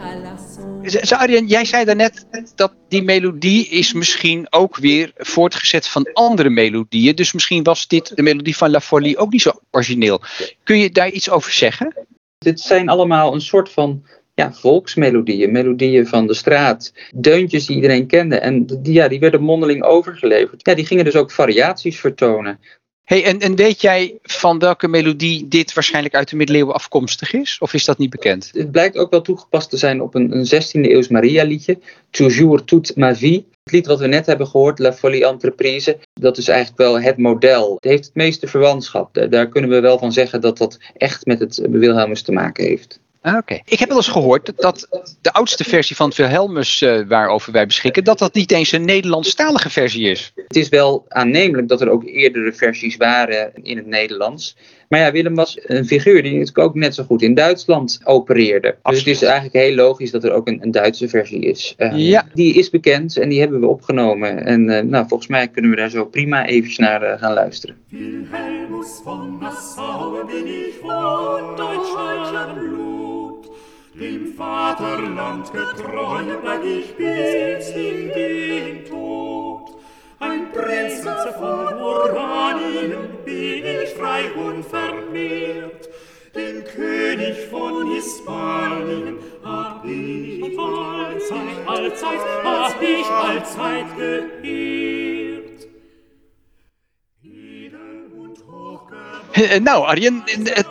à 0.00 0.14
l'assaut. 0.22 1.12
Arjen, 1.12 1.46
jij 1.46 1.64
zei 1.64 1.84
daarnet 1.84 2.26
dat 2.54 2.72
die 2.88 3.02
melodie 3.02 3.68
is 3.68 3.92
misschien 3.92 4.46
ook 4.50 4.76
weer 4.76 5.12
voortgezet 5.14 5.88
van 5.88 6.12
andere 6.12 6.50
melodieën. 6.50 7.14
Dus 7.14 7.32
misschien 7.32 7.62
was 7.62 7.86
dit 7.86 8.16
de 8.16 8.22
melodie 8.22 8.56
van 8.56 8.70
La 8.70 8.80
Folie 8.80 9.16
ook 9.16 9.32
niet 9.32 9.42
zo 9.42 9.52
origineel. 9.70 10.20
Kun 10.62 10.78
je 10.78 10.90
daar 10.90 11.10
iets 11.10 11.30
over 11.30 11.52
zeggen? 11.52 12.06
Dit 12.38 12.60
zijn 12.60 12.88
allemaal 12.88 13.34
een 13.34 13.40
soort 13.40 13.70
van 13.70 14.04
ja, 14.34 14.52
volksmelodieën, 14.52 15.52
melodieën 15.52 16.06
van 16.06 16.26
de 16.26 16.34
straat, 16.34 16.92
deuntjes 17.14 17.66
die 17.66 17.76
iedereen 17.76 18.06
kende. 18.06 18.38
En 18.38 18.66
die, 18.66 18.92
ja, 18.92 19.08
die 19.08 19.20
werden 19.20 19.42
mondeling 19.42 19.82
overgeleverd. 19.82 20.66
Ja, 20.66 20.74
die 20.74 20.86
gingen 20.86 21.04
dus 21.04 21.16
ook 21.16 21.30
variaties 21.30 22.00
vertonen. 22.00 22.58
Hey, 23.04 23.24
en, 23.24 23.38
en 23.38 23.56
weet 23.56 23.80
jij 23.80 24.18
van 24.22 24.58
welke 24.58 24.88
melodie 24.88 25.48
dit 25.48 25.72
waarschijnlijk 25.74 26.14
uit 26.14 26.28
de 26.28 26.36
middeleeuwen 26.36 26.74
afkomstig 26.74 27.32
is? 27.32 27.58
Of 27.60 27.74
is 27.74 27.84
dat 27.84 27.98
niet 27.98 28.10
bekend? 28.10 28.50
Het 28.52 28.70
blijkt 28.70 28.96
ook 28.96 29.10
wel 29.10 29.20
toegepast 29.20 29.70
te 29.70 29.76
zijn 29.76 30.00
op 30.00 30.14
een, 30.14 30.36
een 30.36 30.46
16e 30.46 30.90
eeuws 30.90 31.08
Maria-liedje. 31.08 31.78
Toujours 32.10 32.62
toute 32.64 32.92
ma 32.96 33.16
vie. 33.16 33.46
Het 33.64 33.72
lied 33.72 33.86
wat 33.86 33.98
we 33.98 34.06
net 34.06 34.26
hebben 34.26 34.46
gehoord, 34.46 34.78
La 34.78 34.92
Folie 34.92 35.26
Entreprise, 35.26 35.98
dat 36.12 36.38
is 36.38 36.48
eigenlijk 36.48 36.78
wel 36.78 37.00
het 37.00 37.18
model. 37.18 37.74
Het 37.74 37.84
heeft 37.84 38.04
het 38.04 38.14
meeste 38.14 38.46
verwantschap. 38.46 39.26
Daar 39.30 39.48
kunnen 39.48 39.70
we 39.70 39.80
wel 39.80 39.98
van 39.98 40.12
zeggen 40.12 40.40
dat 40.40 40.58
dat 40.58 40.78
echt 40.96 41.26
met 41.26 41.38
het 41.38 41.66
Wilhelmus 41.70 42.22
te 42.22 42.32
maken 42.32 42.64
heeft. 42.64 43.00
Ah, 43.24 43.36
oké. 43.36 43.60
Ik 43.64 43.78
heb 43.78 43.88
wel 43.88 43.96
eens 43.96 44.08
gehoord 44.08 44.52
dat 44.56 44.88
de 45.20 45.32
oudste 45.32 45.64
versie 45.64 45.96
van 45.96 46.08
het 46.08 46.16
Wilhelmus 46.16 46.82
uh, 46.82 47.00
waarover 47.08 47.52
wij 47.52 47.66
beschikken, 47.66 48.04
dat 48.04 48.18
dat 48.18 48.34
niet 48.34 48.52
eens 48.52 48.72
een 48.72 48.84
Nederlandstalige 48.84 49.70
versie 49.70 50.10
is. 50.10 50.32
Het 50.34 50.56
is 50.56 50.68
wel 50.68 51.04
aannemelijk 51.08 51.68
dat 51.68 51.80
er 51.80 51.90
ook 51.90 52.04
eerdere 52.04 52.52
versies 52.52 52.96
waren 52.96 53.50
in 53.62 53.76
het 53.76 53.86
Nederlands. 53.86 54.56
Maar 54.88 55.00
ja, 55.00 55.12
Willem 55.12 55.34
was 55.34 55.58
een 55.62 55.86
figuur 55.86 56.22
die 56.22 56.30
natuurlijk 56.30 56.58
ook 56.58 56.74
net 56.74 56.94
zo 56.94 57.04
goed 57.04 57.22
in 57.22 57.34
Duitsland 57.34 58.00
opereerde. 58.04 58.76
Dus 58.82 58.98
het 58.98 59.06
is 59.06 59.22
eigenlijk 59.22 59.54
heel 59.54 59.74
logisch 59.74 60.10
dat 60.10 60.24
er 60.24 60.32
ook 60.32 60.48
een, 60.48 60.62
een 60.62 60.70
Duitse 60.70 61.08
versie 61.08 61.40
is. 61.40 61.74
Uh, 61.78 61.92
ja. 61.96 62.26
Die 62.34 62.54
is 62.54 62.70
bekend 62.70 63.16
en 63.16 63.28
die 63.28 63.40
hebben 63.40 63.60
we 63.60 63.66
opgenomen. 63.66 64.44
En 64.44 64.68
uh, 64.68 64.80
nou, 64.80 65.08
volgens 65.08 65.28
mij 65.28 65.48
kunnen 65.48 65.70
we 65.70 65.76
daar 65.76 65.90
zo 65.90 66.04
prima 66.04 66.46
even 66.46 66.84
naar 66.84 67.02
uh, 67.02 67.18
gaan 67.18 67.32
luisteren. 67.32 67.76
Wilhelmus 67.88 69.02
Nassau 69.40 70.26
deutscher 71.56 72.93
Dem 73.94 74.34
Vaterland 74.36 75.52
getreu 75.52 76.24
bleib 76.42 76.64
ich 76.64 76.96
bis 76.96 77.68
in 77.68 78.08
den 78.08 78.84
Tod. 78.86 79.70
Ein 80.18 80.50
Prinz 80.50 81.06
von 81.38 81.74
Oranien 81.74 82.96
bin 83.24 83.64
ich 83.64 83.90
frei 83.90 84.32
und 84.32 84.66
vermehrt. 84.66 85.88
Den 86.34 86.64
König 86.64 87.36
von 87.48 87.92
Hispanien 87.92 89.18
hab 89.44 89.84
ich 89.84 90.58
allzeit, 90.58 91.66
allzeit, 91.66 92.20
hab 92.42 92.82
ich 92.82 93.06
allzeit 93.06 93.96
geehrt. 93.96 95.68
Nou, 99.60 99.84
Arjen, 99.84 100.24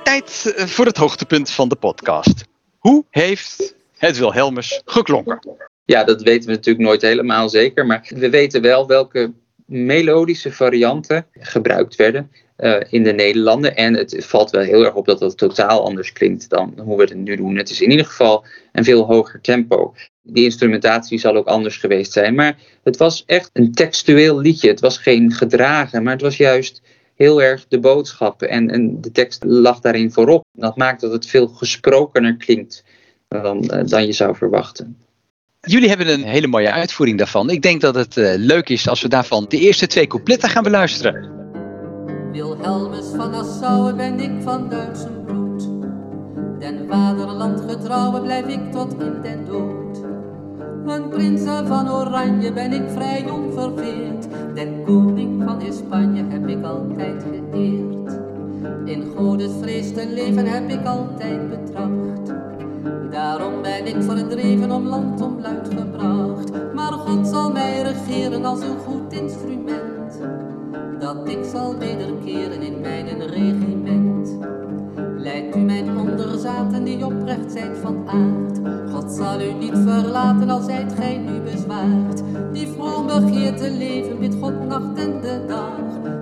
tijd 0.04 0.54
voor 0.58 0.86
het 0.86 0.98
hoogtepunt 0.98 1.52
van 1.52 1.70
de 1.70 1.76
podcast. 1.76 2.52
Hoe 2.84 3.06
heeft 3.10 3.76
het 3.98 4.18
Wilhelmus 4.18 4.82
geklonken? 4.86 5.40
Ja, 5.86 6.04
dat 6.04 6.22
weten 6.22 6.50
we 6.50 6.56
natuurlijk 6.56 6.86
nooit 6.86 7.02
helemaal 7.02 7.50
zeker. 7.50 7.86
Maar 7.86 8.12
we 8.16 8.30
weten 8.30 8.62
wel 8.62 8.88
welke 8.88 9.34
melodische 9.66 10.52
varianten 10.52 11.26
gebruikt 11.32 11.96
werden 11.96 12.32
uh, 12.58 12.76
in 12.90 13.04
de 13.04 13.14
Nederlanden. 13.14 13.76
En 13.76 13.94
het 13.94 14.26
valt 14.26 14.50
wel 14.50 14.62
heel 14.62 14.86
erg 14.86 14.94
op 14.94 15.06
dat 15.06 15.20
dat 15.20 15.38
totaal 15.38 15.86
anders 15.86 16.12
klinkt 16.14 16.50
dan 16.50 16.74
hoe 16.80 16.98
we 16.98 17.04
het 17.04 17.16
nu 17.16 17.36
doen. 17.36 17.56
Het 17.56 17.70
is 17.70 17.82
in 17.82 17.92
ieder 17.92 18.06
geval 18.06 18.46
een 18.72 18.84
veel 18.84 19.06
hoger 19.06 19.42
tempo. 19.42 19.94
Die 20.22 20.44
instrumentatie 20.44 21.20
zal 21.20 21.36
ook 21.36 21.48
anders 21.48 21.78
geweest 21.78 22.12
zijn. 22.12 22.36
Maar 22.36 22.58
het 22.84 22.98
was 22.98 23.24
echt 23.26 23.50
een 23.54 23.72
textueel 23.72 24.40
liedje. 24.40 24.70
Het 24.70 24.80
was 24.80 24.98
geen 24.98 25.32
gedragen, 25.32 26.04
maar 26.04 26.14
het 26.14 26.22
was 26.22 26.38
juist 26.38 26.82
heel 27.24 27.42
erg 27.42 27.66
de 27.68 27.80
boodschap. 27.80 28.42
En, 28.42 28.70
en 28.70 29.02
de 29.02 29.12
tekst 29.12 29.44
lag 29.44 29.80
daarin 29.80 30.12
voorop. 30.12 30.44
Dat 30.52 30.78
maakt 30.78 31.02
dat 31.02 31.12
het 31.12 31.26
veel 31.26 31.48
gesprokener 31.48 32.38
klinkt 32.38 32.84
dan, 33.28 33.64
uh, 33.64 33.86
dan 33.86 34.06
je 34.06 34.14
zou 34.14 34.36
verwachten. 34.36 34.98
Jullie 35.60 35.90
hebben 35.90 36.08
een 36.08 36.24
hele 36.24 36.48
mooie 36.48 36.72
uitvoering 36.72 37.18
daarvan. 37.18 37.50
Ik 37.50 37.62
denk 37.62 37.82
dat 37.82 37.96
het 37.96 38.18
uh, 38.18 38.34
leuk 38.36 38.70
is 38.70 38.88
als 38.88 39.02
we 39.02 39.08
daarvan 39.08 39.46
de 39.48 39.60
eerste 39.60 39.88
twee 39.88 40.08
coupletten 40.08 40.50
gaan 40.50 40.64
beluisteren. 40.64 41.32
Wilhelmus 42.32 43.06
van 43.16 43.32
Nassau 43.32 43.96
ben 43.96 44.20
ik 44.20 44.32
van 44.42 44.70
Duitse 44.70 45.10
bloed. 45.26 45.68
Den 46.60 46.86
vaderland 46.90 47.72
getrouwe 47.72 48.22
blijf 48.22 48.46
ik 48.48 48.72
tot 48.72 48.92
in 48.92 49.22
den 49.24 49.46
dood. 49.46 50.03
Een 50.86 51.10
prins 51.10 51.42
van 51.44 51.92
Oranje 51.92 52.54
ben 52.54 52.74
ik 52.74 52.90
vrij 52.90 53.30
onverveerd. 53.30 54.28
Den 54.54 54.84
koning 54.86 55.44
van 55.44 55.62
Spanje 55.74 56.24
heb 56.30 56.48
ik 56.48 56.64
altijd 56.66 57.24
geëerd. 57.24 58.20
In 58.86 59.04
godesvrees 59.16 59.94
te 59.94 60.08
leven 60.14 60.46
heb 60.46 60.70
ik 60.70 60.86
altijd 60.86 61.50
betracht. 61.50 62.34
Daarom 63.12 63.62
ben 63.62 63.88
ik 63.88 64.04
verdreven 64.04 64.72
om 64.72 64.88
land 64.88 65.22
om 65.22 65.42
luid 65.42 65.70
gebracht. 65.78 66.74
Maar 66.74 66.92
God 66.92 67.28
zal 67.28 67.52
mij 67.52 67.82
regeren 67.82 68.46
als 68.46 68.62
een 68.62 68.78
goed 68.78 69.14
instrument. 69.14 70.20
Dat 71.00 71.30
ik 71.30 71.44
zal 71.52 71.78
wederkeren 71.78 72.62
in 72.62 72.80
mijn 72.82 73.28
regiment. 73.28 74.38
Leidt 75.18 75.56
u 75.56 75.60
mijn 75.60 75.98
onderzaten 75.98 76.84
die 76.84 77.06
oprecht 77.06 77.52
zijn 77.52 77.76
van 77.76 78.04
aard. 78.08 78.53
Niet 79.52 79.78
verlaten 79.86 80.50
al 80.50 80.62
zijt 80.62 80.94
gij 80.94 81.18
nu 81.18 81.40
bezwaard. 81.40 82.24
Die 82.54 82.68
vroom 82.68 83.08
begeert 83.08 83.58
te 83.58 83.70
leven, 83.70 84.20
bid 84.20 84.36
God 84.42 84.66
nacht 84.68 84.98
en 84.98 85.22
de 85.22 85.46
dag. 85.48 85.72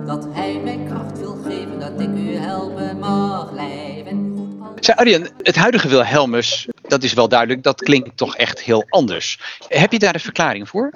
Dat 0.06 0.26
hij 0.32 0.60
mij 0.64 0.80
kracht 0.88 1.18
wil 1.18 1.36
geven, 1.44 1.80
dat 1.80 2.00
ik 2.00 2.08
u 2.08 2.36
helpen 2.36 2.98
mag. 2.98 3.52
Lijf 3.52 4.06
en 4.06 4.34
goed 4.36 4.96
Arjen, 4.96 5.28
het 5.42 5.56
huidige 5.56 5.88
Wilhelmus, 5.88 6.68
dat 6.82 7.02
is 7.02 7.12
wel 7.12 7.28
duidelijk, 7.28 7.62
dat 7.62 7.82
klinkt 7.82 8.16
toch 8.16 8.36
echt 8.36 8.62
heel 8.62 8.84
anders. 8.88 9.58
Heb 9.68 9.92
je 9.92 9.98
daar 9.98 10.14
een 10.14 10.20
verklaring 10.20 10.68
voor? 10.68 10.90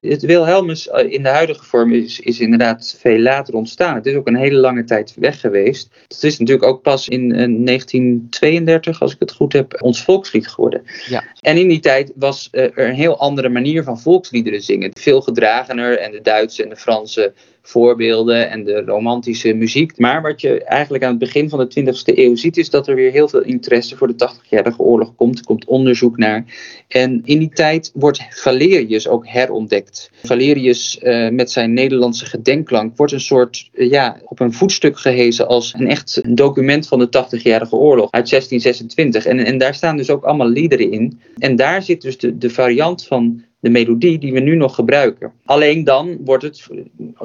Het 0.00 0.22
Wilhelmus 0.22 0.88
eh, 0.88 1.12
in 1.12 1.22
de 1.22 1.28
huidige 1.28 1.64
vorm 1.64 1.92
is, 1.92 2.20
is 2.20 2.40
inderdaad 2.40 2.96
veel 2.98 3.18
later 3.18 3.54
ontstaan. 3.54 3.94
Het 3.94 4.06
is 4.06 4.14
ook 4.14 4.26
een 4.26 4.36
hele 4.36 4.58
lange 4.58 4.84
tijd 4.84 5.14
weg 5.16 5.40
geweest. 5.40 5.90
Het 6.08 6.22
is 6.22 6.38
natuurlijk 6.38 6.66
ook 6.66 6.82
pas 6.82 7.08
in 7.08 7.32
eh, 7.32 7.64
1932, 7.64 9.00
als 9.00 9.12
ik 9.12 9.20
het 9.20 9.32
goed 9.32 9.52
heb, 9.52 9.82
ons 9.82 10.04
volkslied 10.04 10.48
geworden. 10.48 10.82
Ja. 11.08 11.24
En 11.40 11.56
in 11.56 11.68
die 11.68 11.80
tijd 11.80 12.12
was 12.14 12.48
eh, 12.50 12.62
er 12.62 12.88
een 12.88 12.94
heel 12.94 13.18
andere 13.18 13.48
manier 13.48 13.82
van 13.82 14.00
volksliederen 14.00 14.62
zingen. 14.62 14.90
Veel 14.94 15.20
gedragener 15.20 15.98
en 15.98 16.10
de 16.10 16.20
Duitse 16.20 16.62
en 16.62 16.68
de 16.68 16.76
Franse 16.76 17.32
voorbeelden 17.62 18.50
en 18.50 18.64
de 18.64 18.80
romantische 18.80 19.52
muziek. 19.52 19.98
Maar 19.98 20.22
wat 20.22 20.40
je 20.40 20.64
eigenlijk 20.64 21.04
aan 21.04 21.10
het 21.10 21.18
begin 21.18 21.48
van 21.48 21.58
de 21.58 21.80
20e 21.80 22.18
eeuw 22.18 22.36
ziet, 22.36 22.56
is 22.56 22.70
dat 22.70 22.88
er 22.88 22.94
weer 22.94 23.12
heel 23.12 23.28
veel 23.28 23.42
interesse 23.42 23.96
voor 23.96 24.16
de 24.16 24.30
80-jarige 24.30 24.82
oorlog 24.82 25.14
komt. 25.14 25.38
Er 25.38 25.44
komt 25.44 25.64
onderzoek 25.64 26.16
naar. 26.16 26.44
En 26.88 27.22
in 27.24 27.38
die 27.38 27.48
tijd 27.48 27.90
wordt 27.94 28.26
Valerius 28.30 29.08
ook 29.08 29.26
herontdekt. 29.26 30.10
Valerius 30.22 30.98
eh, 30.98 31.28
met 31.28 31.50
zijn 31.50 31.72
Nederlandse 31.72 32.26
gedenkklank 32.26 32.96
wordt 32.96 33.12
een 33.12 33.20
soort, 33.20 33.70
eh, 33.72 33.90
ja, 33.90 34.20
op 34.24 34.40
een 34.40 34.52
voetstuk 34.52 34.98
gehezen 34.98 35.48
als 35.48 35.74
een 35.78 35.88
echt 35.88 36.36
document 36.36 36.88
van 36.88 36.98
de 36.98 37.08
80-jarige 37.08 37.76
oorlog 37.76 38.10
uit 38.10 38.28
1626. 38.30 39.26
En, 39.26 39.44
en 39.44 39.58
daar 39.58 39.74
staan 39.74 39.96
dus 39.96 40.10
ook 40.10 40.24
allemaal 40.24 40.48
liederen 40.48 40.90
in. 40.90 41.20
En 41.38 41.56
daar 41.56 41.82
zit 41.82 42.02
dus 42.02 42.18
de, 42.18 42.38
de 42.38 42.50
variant 42.50 43.06
van 43.06 43.44
de 43.60 43.70
melodie 43.70 44.18
die 44.18 44.32
we 44.32 44.40
nu 44.40 44.56
nog 44.56 44.74
gebruiken. 44.74 45.32
Alleen 45.44 45.84
dan 45.84 46.18
wordt 46.24 46.42
het 46.42 46.66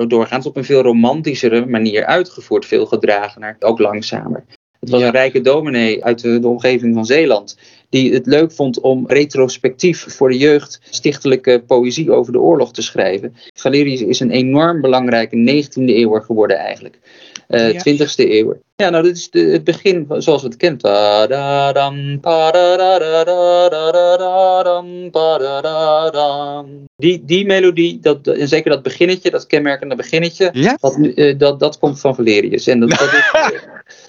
doorgaans 0.07 0.45
op 0.45 0.57
een 0.57 0.65
veel 0.65 0.81
romantischere 0.81 1.65
manier 1.65 2.05
uitgevoerd, 2.05 2.65
veel 2.65 2.85
gedragener, 2.85 3.55
ook 3.59 3.79
langzamer. 3.79 4.45
Het 4.79 4.89
was 4.89 5.01
een 5.01 5.11
rijke 5.11 5.41
dominee 5.41 6.03
uit 6.03 6.21
de, 6.21 6.39
de 6.39 6.47
omgeving 6.47 6.93
van 6.93 7.05
Zeeland, 7.05 7.57
die 7.89 8.13
het 8.13 8.25
leuk 8.25 8.51
vond 8.51 8.79
om 8.79 9.07
retrospectief 9.07 10.05
voor 10.07 10.29
de 10.29 10.37
jeugd 10.37 10.79
stichtelijke 10.89 11.63
poëzie 11.67 12.11
over 12.11 12.31
de 12.31 12.39
oorlog 12.39 12.73
te 12.73 12.81
schrijven. 12.81 13.35
Valerius 13.53 14.01
is 14.01 14.19
een 14.19 14.31
enorm 14.31 14.81
belangrijke 14.81 15.63
19e 15.63 15.83
eeuwer 15.83 16.21
geworden 16.21 16.57
eigenlijk. 16.57 16.99
Eh 17.47 17.71
Ja. 17.73 17.79
20e 17.79 18.29
eeuw. 18.31 18.53
Ja, 18.75 18.89
nou, 18.89 19.03
dit 19.03 19.17
is 19.17 19.29
de, 19.29 19.39
het 19.39 19.63
begin 19.63 20.05
van- 20.07 20.21
zoals 20.21 20.41
we 20.41 20.47
het 20.47 20.57
kennen. 20.57 20.79
Die, 26.97 27.25
die 27.25 27.45
melodie, 27.45 27.99
dat, 27.99 28.27
en 28.27 28.47
zeker 28.47 28.71
dat 28.71 28.83
beginnetje, 28.83 29.31
dat 29.31 29.47
kenmerkende 29.47 29.95
beginnetje, 29.95 30.49
Ja? 30.53 30.77
dat, 30.79 30.97
eh, 31.15 31.37
dat, 31.37 31.59
dat 31.59 31.79
komt 31.79 31.99
van 31.99 32.15
Valerius. 32.15 32.67
En 32.67 32.79
dat, 32.79 32.89
dat 32.89 33.01
is, 33.01 33.31
eh, 33.33 33.49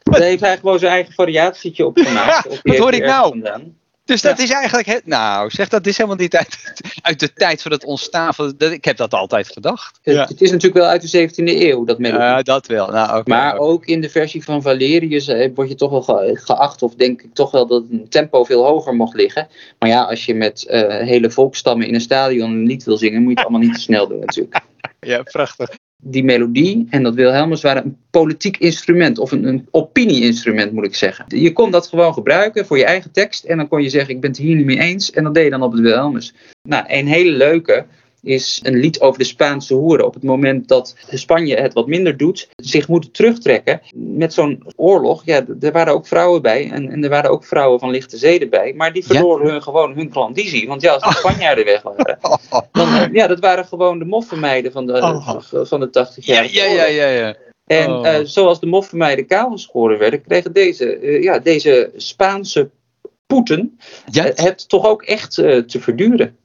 daar 0.12 0.20
heeft 0.20 0.40
hij 0.40 0.56
gewoon 0.56 0.78
zijn 0.78 0.92
eigen 0.92 1.12
variatietje 1.12 1.86
op 1.86 1.98
gemaakt. 1.98 2.60
Wat 2.62 2.76
hoor 2.76 2.92
ik 2.92 3.04
nou? 3.04 3.28
vandaan. 3.28 3.76
Dus 4.06 4.22
dat 4.22 4.38
is 4.38 4.50
eigenlijk, 4.50 4.86
het, 4.86 5.06
nou 5.06 5.50
zeg, 5.50 5.68
dat 5.68 5.86
is 5.86 5.96
helemaal 5.96 6.18
niet 6.18 6.36
uit, 6.36 6.72
uit 7.02 7.20
de 7.20 7.32
tijd 7.32 7.62
van 7.62 7.72
het 7.72 7.84
ontstaan 7.84 8.34
van, 8.34 8.54
dat, 8.58 8.72
ik 8.72 8.84
heb 8.84 8.96
dat 8.96 9.12
altijd 9.14 9.52
gedacht. 9.52 9.98
Het, 10.02 10.14
Ja. 10.14 10.24
het 10.26 10.40
is 10.40 10.50
natuurlijk 10.50 10.80
wel 10.82 10.90
uit 10.90 11.10
de 11.10 11.28
17e 11.28 11.32
eeuw, 11.44 11.84
dat 11.84 11.98
melodie. 11.98 12.26
Ja, 12.26 12.42
dat 12.42 12.66
wel. 12.66 12.86
Nou, 12.90 13.18
oké, 13.18 13.28
Maar 13.30 13.56
ook 13.58 13.84
in 13.86 14.00
de 14.00 14.08
versie 14.08 14.44
van 14.44 14.62
Valerius 14.62 15.28
eh, 15.28 15.50
word 15.54 15.68
je 15.68 15.74
toch 15.74 15.90
wel 15.90 16.02
ge- 16.02 16.38
geacht, 16.42 16.82
of 16.82 16.94
denk 16.94 17.22
ik 17.22 17.34
toch 17.34 17.50
wel 17.50 17.66
dat 17.66 17.84
het 17.90 18.10
tempo 18.10 18.44
veel 18.44 18.64
hoger 18.64 18.94
mocht 18.94 19.14
liggen. 19.14 19.48
Maar 19.78 19.88
ja, 19.88 20.02
als 20.02 20.24
je 20.24 20.34
met 20.34 20.66
eh, 20.66 20.80
hele 21.06 21.30
volkstammen 21.30 21.86
in 21.86 21.94
een 21.94 22.00
stadion 22.00 22.50
een 22.50 22.66
lied 22.66 22.84
wil 22.84 22.96
zingen, 22.96 23.20
moet 23.22 23.30
je 23.32 23.36
het 23.38 23.44
allemaal 23.48 23.66
niet 23.66 23.74
te 23.74 23.80
snel 23.80 24.08
doen 24.08 24.18
natuurlijk. 24.20 24.60
Ja, 25.00 25.22
prachtig. 25.22 25.68
Die 26.02 26.24
melodie 26.24 26.86
en 26.90 27.02
dat 27.02 27.14
Wilhelmus 27.14 27.62
waren 27.62 27.84
een 27.84 27.96
politiek 28.10 28.56
instrument, 28.56 29.18
of 29.18 29.32
een, 29.32 29.44
een 29.44 29.68
opinie-instrument 29.70 30.72
moet 30.72 30.84
ik 30.84 30.94
zeggen. 30.94 31.24
Je 31.28 31.52
kon 31.52 31.70
dat 31.70 31.86
gewoon 31.86 32.12
gebruiken 32.12 32.66
voor 32.66 32.78
je 32.78 32.84
eigen 32.84 33.12
tekst 33.12 33.44
en 33.44 33.56
dan 33.56 33.68
kon 33.68 33.82
je 33.82 33.88
zeggen 33.88 34.14
ik 34.14 34.20
ben 34.20 34.30
het 34.30 34.38
hier 34.38 34.56
niet 34.56 34.66
mee 34.66 34.78
eens 34.78 35.10
en 35.10 35.24
dat 35.24 35.34
deed 35.34 35.44
je 35.44 35.50
dan 35.50 35.62
op 35.62 35.72
het 35.72 35.80
Wilhelmus. 35.80 36.34
Nou, 36.62 36.84
een 36.86 37.06
hele 37.06 37.30
leuke 37.30 37.86
is 38.26 38.60
een 38.62 38.76
lied 38.76 39.00
over 39.00 39.18
de 39.18 39.24
Spaanse 39.24 39.74
hoeren. 39.74 40.06
Op 40.06 40.14
het 40.14 40.22
moment 40.22 40.68
dat 40.68 40.96
Spanje 41.10 41.56
het 41.56 41.72
wat 41.72 41.86
minder 41.86 42.16
doet, 42.16 42.48
zich 42.56 42.88
moeten 42.88 43.10
terugtrekken 43.10 43.80
met 43.94 44.32
zo'n 44.34 44.62
oorlog. 44.76 45.22
Ja, 45.24 45.44
er 45.60 45.72
waren 45.72 45.92
ook 45.92 46.06
vrouwen 46.06 46.42
bij 46.42 46.70
en, 46.70 46.90
en 46.90 47.04
er 47.04 47.10
waren 47.10 47.30
ook 47.30 47.44
vrouwen 47.44 47.80
van 47.80 47.90
lichte 47.90 48.16
zeden 48.16 48.50
bij. 48.50 48.72
Maar 48.76 48.92
die 48.92 49.02
Ja. 49.08 49.14
verloren 49.14 49.50
hun 49.50 49.62
gewoon 49.62 49.94
hun 49.94 50.10
klandizie. 50.10 50.68
Want 50.68 50.82
ja, 50.82 50.92
als 50.92 51.02
de 51.02 51.12
Spanjaarden 51.18 51.64
weg 51.64 51.82
waren, 51.82 52.18
Oh, 52.50 52.58
dan, 52.72 52.88
eh, 52.94 53.12
ja, 53.12 53.26
dat 53.26 53.40
waren 53.40 53.64
gewoon 53.66 53.98
de 53.98 54.04
moffenmeiden 54.04 54.72
van 54.72 54.86
de, 54.86 54.92
Oh. 54.92 55.40
van 55.64 55.80
de 55.80 55.90
80 55.90 56.26
Ja, 56.26 56.34
jaar. 56.34 56.52
ja, 56.52 56.64
ja, 56.64 56.84
ja, 56.86 57.08
ja. 57.08 57.34
En 57.66 57.90
Oh. 57.90 58.06
eh, 58.06 58.20
zoals 58.24 58.60
de 58.60 58.66
moffenmeiden 58.66 59.26
kaal 59.26 59.50
geschoren 59.50 59.98
werden, 59.98 60.22
kregen 60.22 60.52
deze, 60.52 60.96
eh, 60.96 61.22
ja, 61.22 61.38
deze 61.38 61.92
Spaanse 61.96 62.70
poeten 63.26 63.78
ja. 64.10 64.24
eh, 64.26 64.44
het 64.44 64.68
toch 64.68 64.86
ook 64.86 65.02
echt 65.02 65.34
te 65.34 65.64
verduren. 65.80 66.36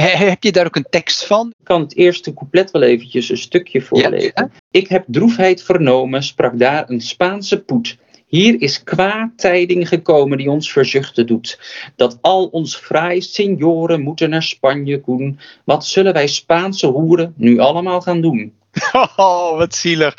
He- 0.00 0.26
heb 0.26 0.42
je 0.42 0.52
daar 0.52 0.66
ook 0.66 0.76
een 0.76 0.86
tekst 0.90 1.26
van? 1.26 1.52
Ik 1.58 1.64
kan 1.64 1.80
het 1.80 1.96
eerste 1.96 2.34
couplet 2.34 2.70
wel 2.70 2.82
eventjes 2.82 3.28
een 3.28 3.38
stukje 3.38 3.80
voorlezen. 3.82 4.32
Ja. 4.34 4.50
Ik 4.70 4.88
heb 4.88 5.04
droefheid 5.06 5.62
vernomen, 5.62 6.22
sprak 6.22 6.58
daar 6.58 6.90
een 6.90 7.00
Spaanse 7.00 7.60
poet. 7.60 7.96
Hier 8.26 8.60
is 8.62 8.82
kwaad 8.82 9.30
tijding 9.36 9.88
gekomen 9.88 10.38
die 10.38 10.50
ons 10.50 10.72
verzuchten 10.72 11.26
doet. 11.26 11.58
Dat 11.96 12.18
al 12.20 12.46
ons 12.46 12.76
fraai 12.76 13.20
senioren 13.22 14.00
moeten 14.00 14.30
naar 14.30 14.42
Spanje 14.42 15.00
koen. 15.00 15.38
Wat 15.64 15.86
zullen 15.86 16.12
wij 16.12 16.26
Spaanse 16.26 16.86
hoeren 16.86 17.34
nu 17.36 17.58
allemaal 17.58 18.00
gaan 18.00 18.20
doen? 18.20 18.52
Oh, 19.16 19.56
wat 19.56 19.74
zielig. 19.74 20.16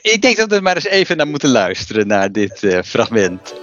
Ik 0.00 0.22
denk 0.22 0.36
dat 0.36 0.50
we 0.50 0.60
maar 0.60 0.74
eens 0.74 0.86
even 0.86 1.16
naar 1.16 1.26
moeten 1.26 1.48
luisteren 1.50 2.06
naar 2.06 2.32
dit 2.32 2.62
eh, 2.62 2.82
fragment. 2.82 3.54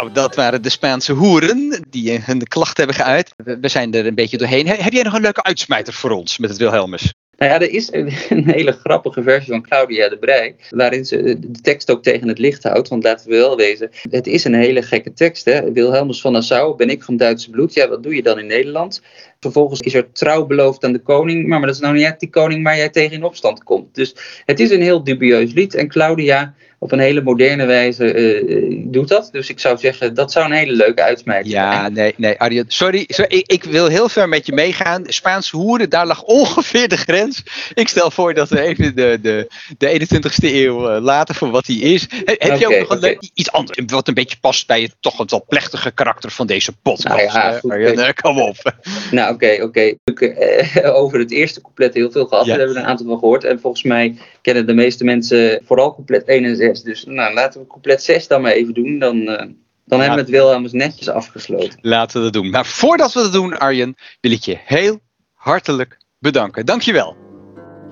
Nou, 0.00 0.12
dat 0.12 0.34
waren 0.34 0.62
de 0.62 0.70
Spaanse 0.70 1.12
hoeren 1.12 1.84
die 1.90 2.10
eh, 2.12 2.22
hun 2.24 2.46
klacht 2.48 2.76
hebben 2.76 2.96
geuit. 2.96 3.34
We 3.60 3.68
zijn 3.68 3.94
er 3.94 4.06
een 4.06 4.14
beetje 4.14 4.36
doorheen. 4.38 4.66
He- 4.66 4.74
Heb 4.82 4.92
jij 4.92 5.02
nog 5.02 5.12
een 5.14 5.20
leuke 5.22 5.42
uitsmijter 5.42 5.92
voor 5.92 6.10
ons 6.10 6.38
met 6.38 6.50
het 6.50 6.58
Wilhelmus? 6.58 7.14
Nou 7.36 7.52
ja, 7.52 7.60
er 7.60 7.70
is 7.70 7.92
een 7.92 8.10
hele 8.56 8.72
grappige 8.72 9.22
versie 9.22 9.52
van 9.52 9.62
Claudia 9.62 10.08
de 10.08 10.18
Brij, 10.18 10.56
waarin 10.70 11.04
ze 11.04 11.36
de 11.38 11.60
tekst 11.62 11.90
ook 11.90 12.02
tegen 12.02 12.28
het 12.28 12.38
licht 12.38 12.62
houdt. 12.62 12.88
Want 12.88 13.02
laten 13.02 13.30
we 13.30 13.36
wel 13.36 13.56
wezen, 13.56 13.90
het 14.10 14.26
is 14.26 14.44
een 14.44 14.54
hele 14.54 14.82
gekke 14.82 15.12
tekst. 15.12 15.44
Hè? 15.44 15.72
Wilhelmus 15.72 16.20
van 16.20 16.32
Nassau, 16.32 16.76
ben 16.76 16.90
ik 16.90 17.02
van 17.02 17.16
Duitse 17.16 17.50
bloed? 17.50 17.74
Ja, 17.74 17.88
wat 17.88 18.02
doe 18.02 18.14
je 18.14 18.22
dan 18.22 18.38
in 18.38 18.46
Nederland? 18.46 19.02
Vervolgens 19.40 19.80
is 19.80 19.94
er 19.94 20.12
trouw 20.12 20.46
beloofd 20.46 20.84
aan 20.84 20.92
de 20.92 20.98
koning, 21.02 21.46
maar, 21.46 21.58
maar 21.58 21.66
dat 21.66 21.76
is 21.76 21.82
nou 21.82 21.94
niet 21.94 22.14
die 22.18 22.30
koning 22.30 22.64
waar 22.64 22.76
jij 22.76 22.88
tegen 22.88 23.12
in 23.16 23.24
opstand 23.24 23.62
komt. 23.62 23.94
Dus 23.94 24.14
het 24.44 24.60
is 24.60 24.70
een 24.70 24.82
heel 24.82 25.04
dubieus 25.04 25.52
lied 25.52 25.74
en 25.74 25.88
Claudia 25.88 26.54
op 26.82 26.92
een 26.92 26.98
hele 26.98 27.22
moderne 27.22 27.64
wijze 27.64 28.12
eh, 28.12 28.56
eh, 28.56 28.82
doet 28.84 29.08
dat. 29.08 29.28
Dus 29.32 29.48
ik 29.48 29.60
zou 29.60 29.78
zeggen, 29.78 30.14
dat 30.14 30.32
zou 30.32 30.44
een 30.44 30.52
hele 30.52 30.72
leuke 30.72 31.02
uitsmijting 31.02 31.54
zijn. 31.54 31.72
Ja, 31.72 31.88
nee, 31.88 32.14
nee, 32.16 32.38
Arjen. 32.38 32.64
Sorry, 32.68 33.04
sorry 33.08 33.36
ik, 33.36 33.52
ik 33.52 33.64
wil 33.64 33.86
heel 33.86 34.08
ver 34.08 34.28
met 34.28 34.46
je 34.46 34.52
meegaan. 34.52 35.02
Spaanse 35.06 35.56
hoeren, 35.56 35.90
daar 35.90 36.06
lag 36.06 36.22
ongeveer 36.22 36.88
de 36.88 36.96
grens. 36.96 37.42
Ik 37.74 37.88
stel 37.88 38.10
voor 38.10 38.34
dat 38.34 38.48
we 38.48 38.60
even 38.60 38.94
de, 38.96 39.18
de, 39.22 39.50
de 39.78 40.06
21ste 40.06 40.44
eeuw 40.54 40.88
eh, 40.88 41.02
laten 41.02 41.34
voor 41.34 41.50
wat 41.50 41.66
die 41.66 41.80
is. 41.82 42.06
He- 42.10 42.34
heb 42.38 42.58
je 42.58 42.66
ook 42.66 42.78
nog 42.78 42.90
een 42.90 42.96
oké. 42.96 43.06
leuk- 43.06 43.30
iets 43.34 43.52
anders 43.52 43.80
wat 43.86 44.08
een 44.08 44.14
beetje 44.14 44.36
past 44.40 44.66
bij 44.66 44.82
het 44.82 44.96
toch 45.00 45.16
wat 45.16 45.30
wel 45.30 45.44
plechtige 45.48 45.90
karakter 45.90 46.30
van 46.30 46.46
deze 46.46 46.72
podcast? 46.72 47.08
Nou 47.08 47.20
ja, 47.20 47.58
goed, 47.58 47.70
Arjen? 47.70 48.14
kom 48.14 48.40
op. 48.40 48.74
Nou, 49.10 49.29
oké, 49.32 49.62
oké. 49.62 50.26
Eh, 50.26 50.94
over 51.00 51.18
het 51.18 51.30
eerste 51.30 51.60
couplet 51.60 51.94
heel 51.94 52.10
veel 52.10 52.26
gehad. 52.26 52.46
Ja. 52.46 52.56
Hebben 52.56 52.74
we 52.74 52.80
een 52.80 52.86
aantal 52.86 53.06
van 53.06 53.18
gehoord. 53.18 53.44
En 53.44 53.60
volgens 53.60 53.82
mij 53.82 54.18
kennen 54.42 54.66
de 54.66 54.74
meeste 54.74 55.04
mensen 55.04 55.60
vooral 55.64 55.94
couplet 55.94 56.24
1 56.24 56.44
en 56.44 56.56
6. 56.56 56.82
Dus 56.82 57.04
nou, 57.04 57.34
laten 57.34 57.60
we 57.60 57.66
couplet 57.66 58.02
6 58.02 58.26
dan 58.26 58.42
maar 58.42 58.52
even 58.52 58.74
doen. 58.74 58.98
Dan, 58.98 59.28
eh, 59.28 59.46
dan 59.84 60.00
hebben 60.00 60.16
we 60.16 60.22
het 60.22 60.30
Wilhelmus 60.30 60.72
netjes 60.72 61.08
afgesloten. 61.08 61.78
Laten 61.80 62.16
we 62.16 62.24
dat 62.24 62.32
doen. 62.32 62.50
Maar 62.50 62.66
voordat 62.66 63.12
we 63.12 63.20
dat 63.20 63.32
doen, 63.32 63.58
Arjen, 63.58 63.94
wil 64.20 64.32
ik 64.32 64.42
je 64.42 64.58
heel 64.64 65.00
hartelijk 65.32 65.98
bedanken. 66.18 66.66
Dankjewel. 66.66 67.16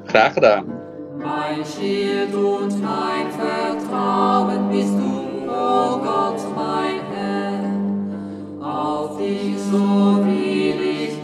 Graag 0.04 0.32
gedaan. 0.32 0.86
Mijn 1.18 1.66
Schild 1.66 2.32
und 2.32 2.80
mein 2.80 3.30
Vertrauen 3.32 4.70
bist 4.70 4.94
du, 4.94 5.48
o 5.48 5.52
oh 5.52 5.98
Gott, 6.00 6.40
mein 6.54 7.00
Herr. 7.10 8.62
Auf 8.62 9.18
dich 9.18 9.58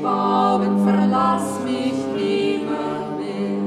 Glauben 0.05 0.85
verlass 0.85 1.61
mich 1.65 1.95
nimmermehr, 2.15 3.63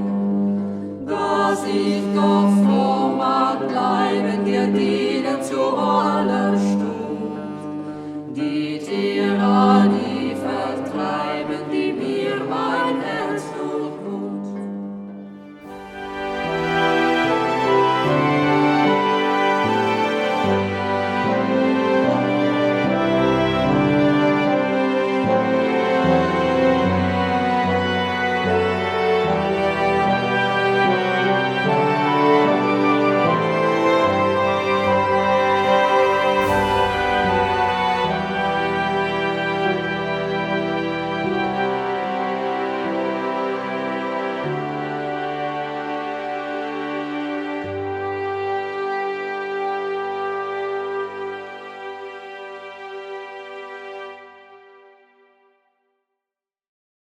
dass 1.08 1.66
ich 1.66 2.04
doch 2.14 2.52
froh 2.62 3.08
mag 3.18 3.68
bleiben, 3.68 4.46
dir 4.46 4.68
dienen 4.68 5.42
zu 5.42 5.60
aller 5.60 6.56
Stund, 6.56 8.36
die 8.36 8.78
dir 8.78 9.30
Tyrannie. 9.30 10.07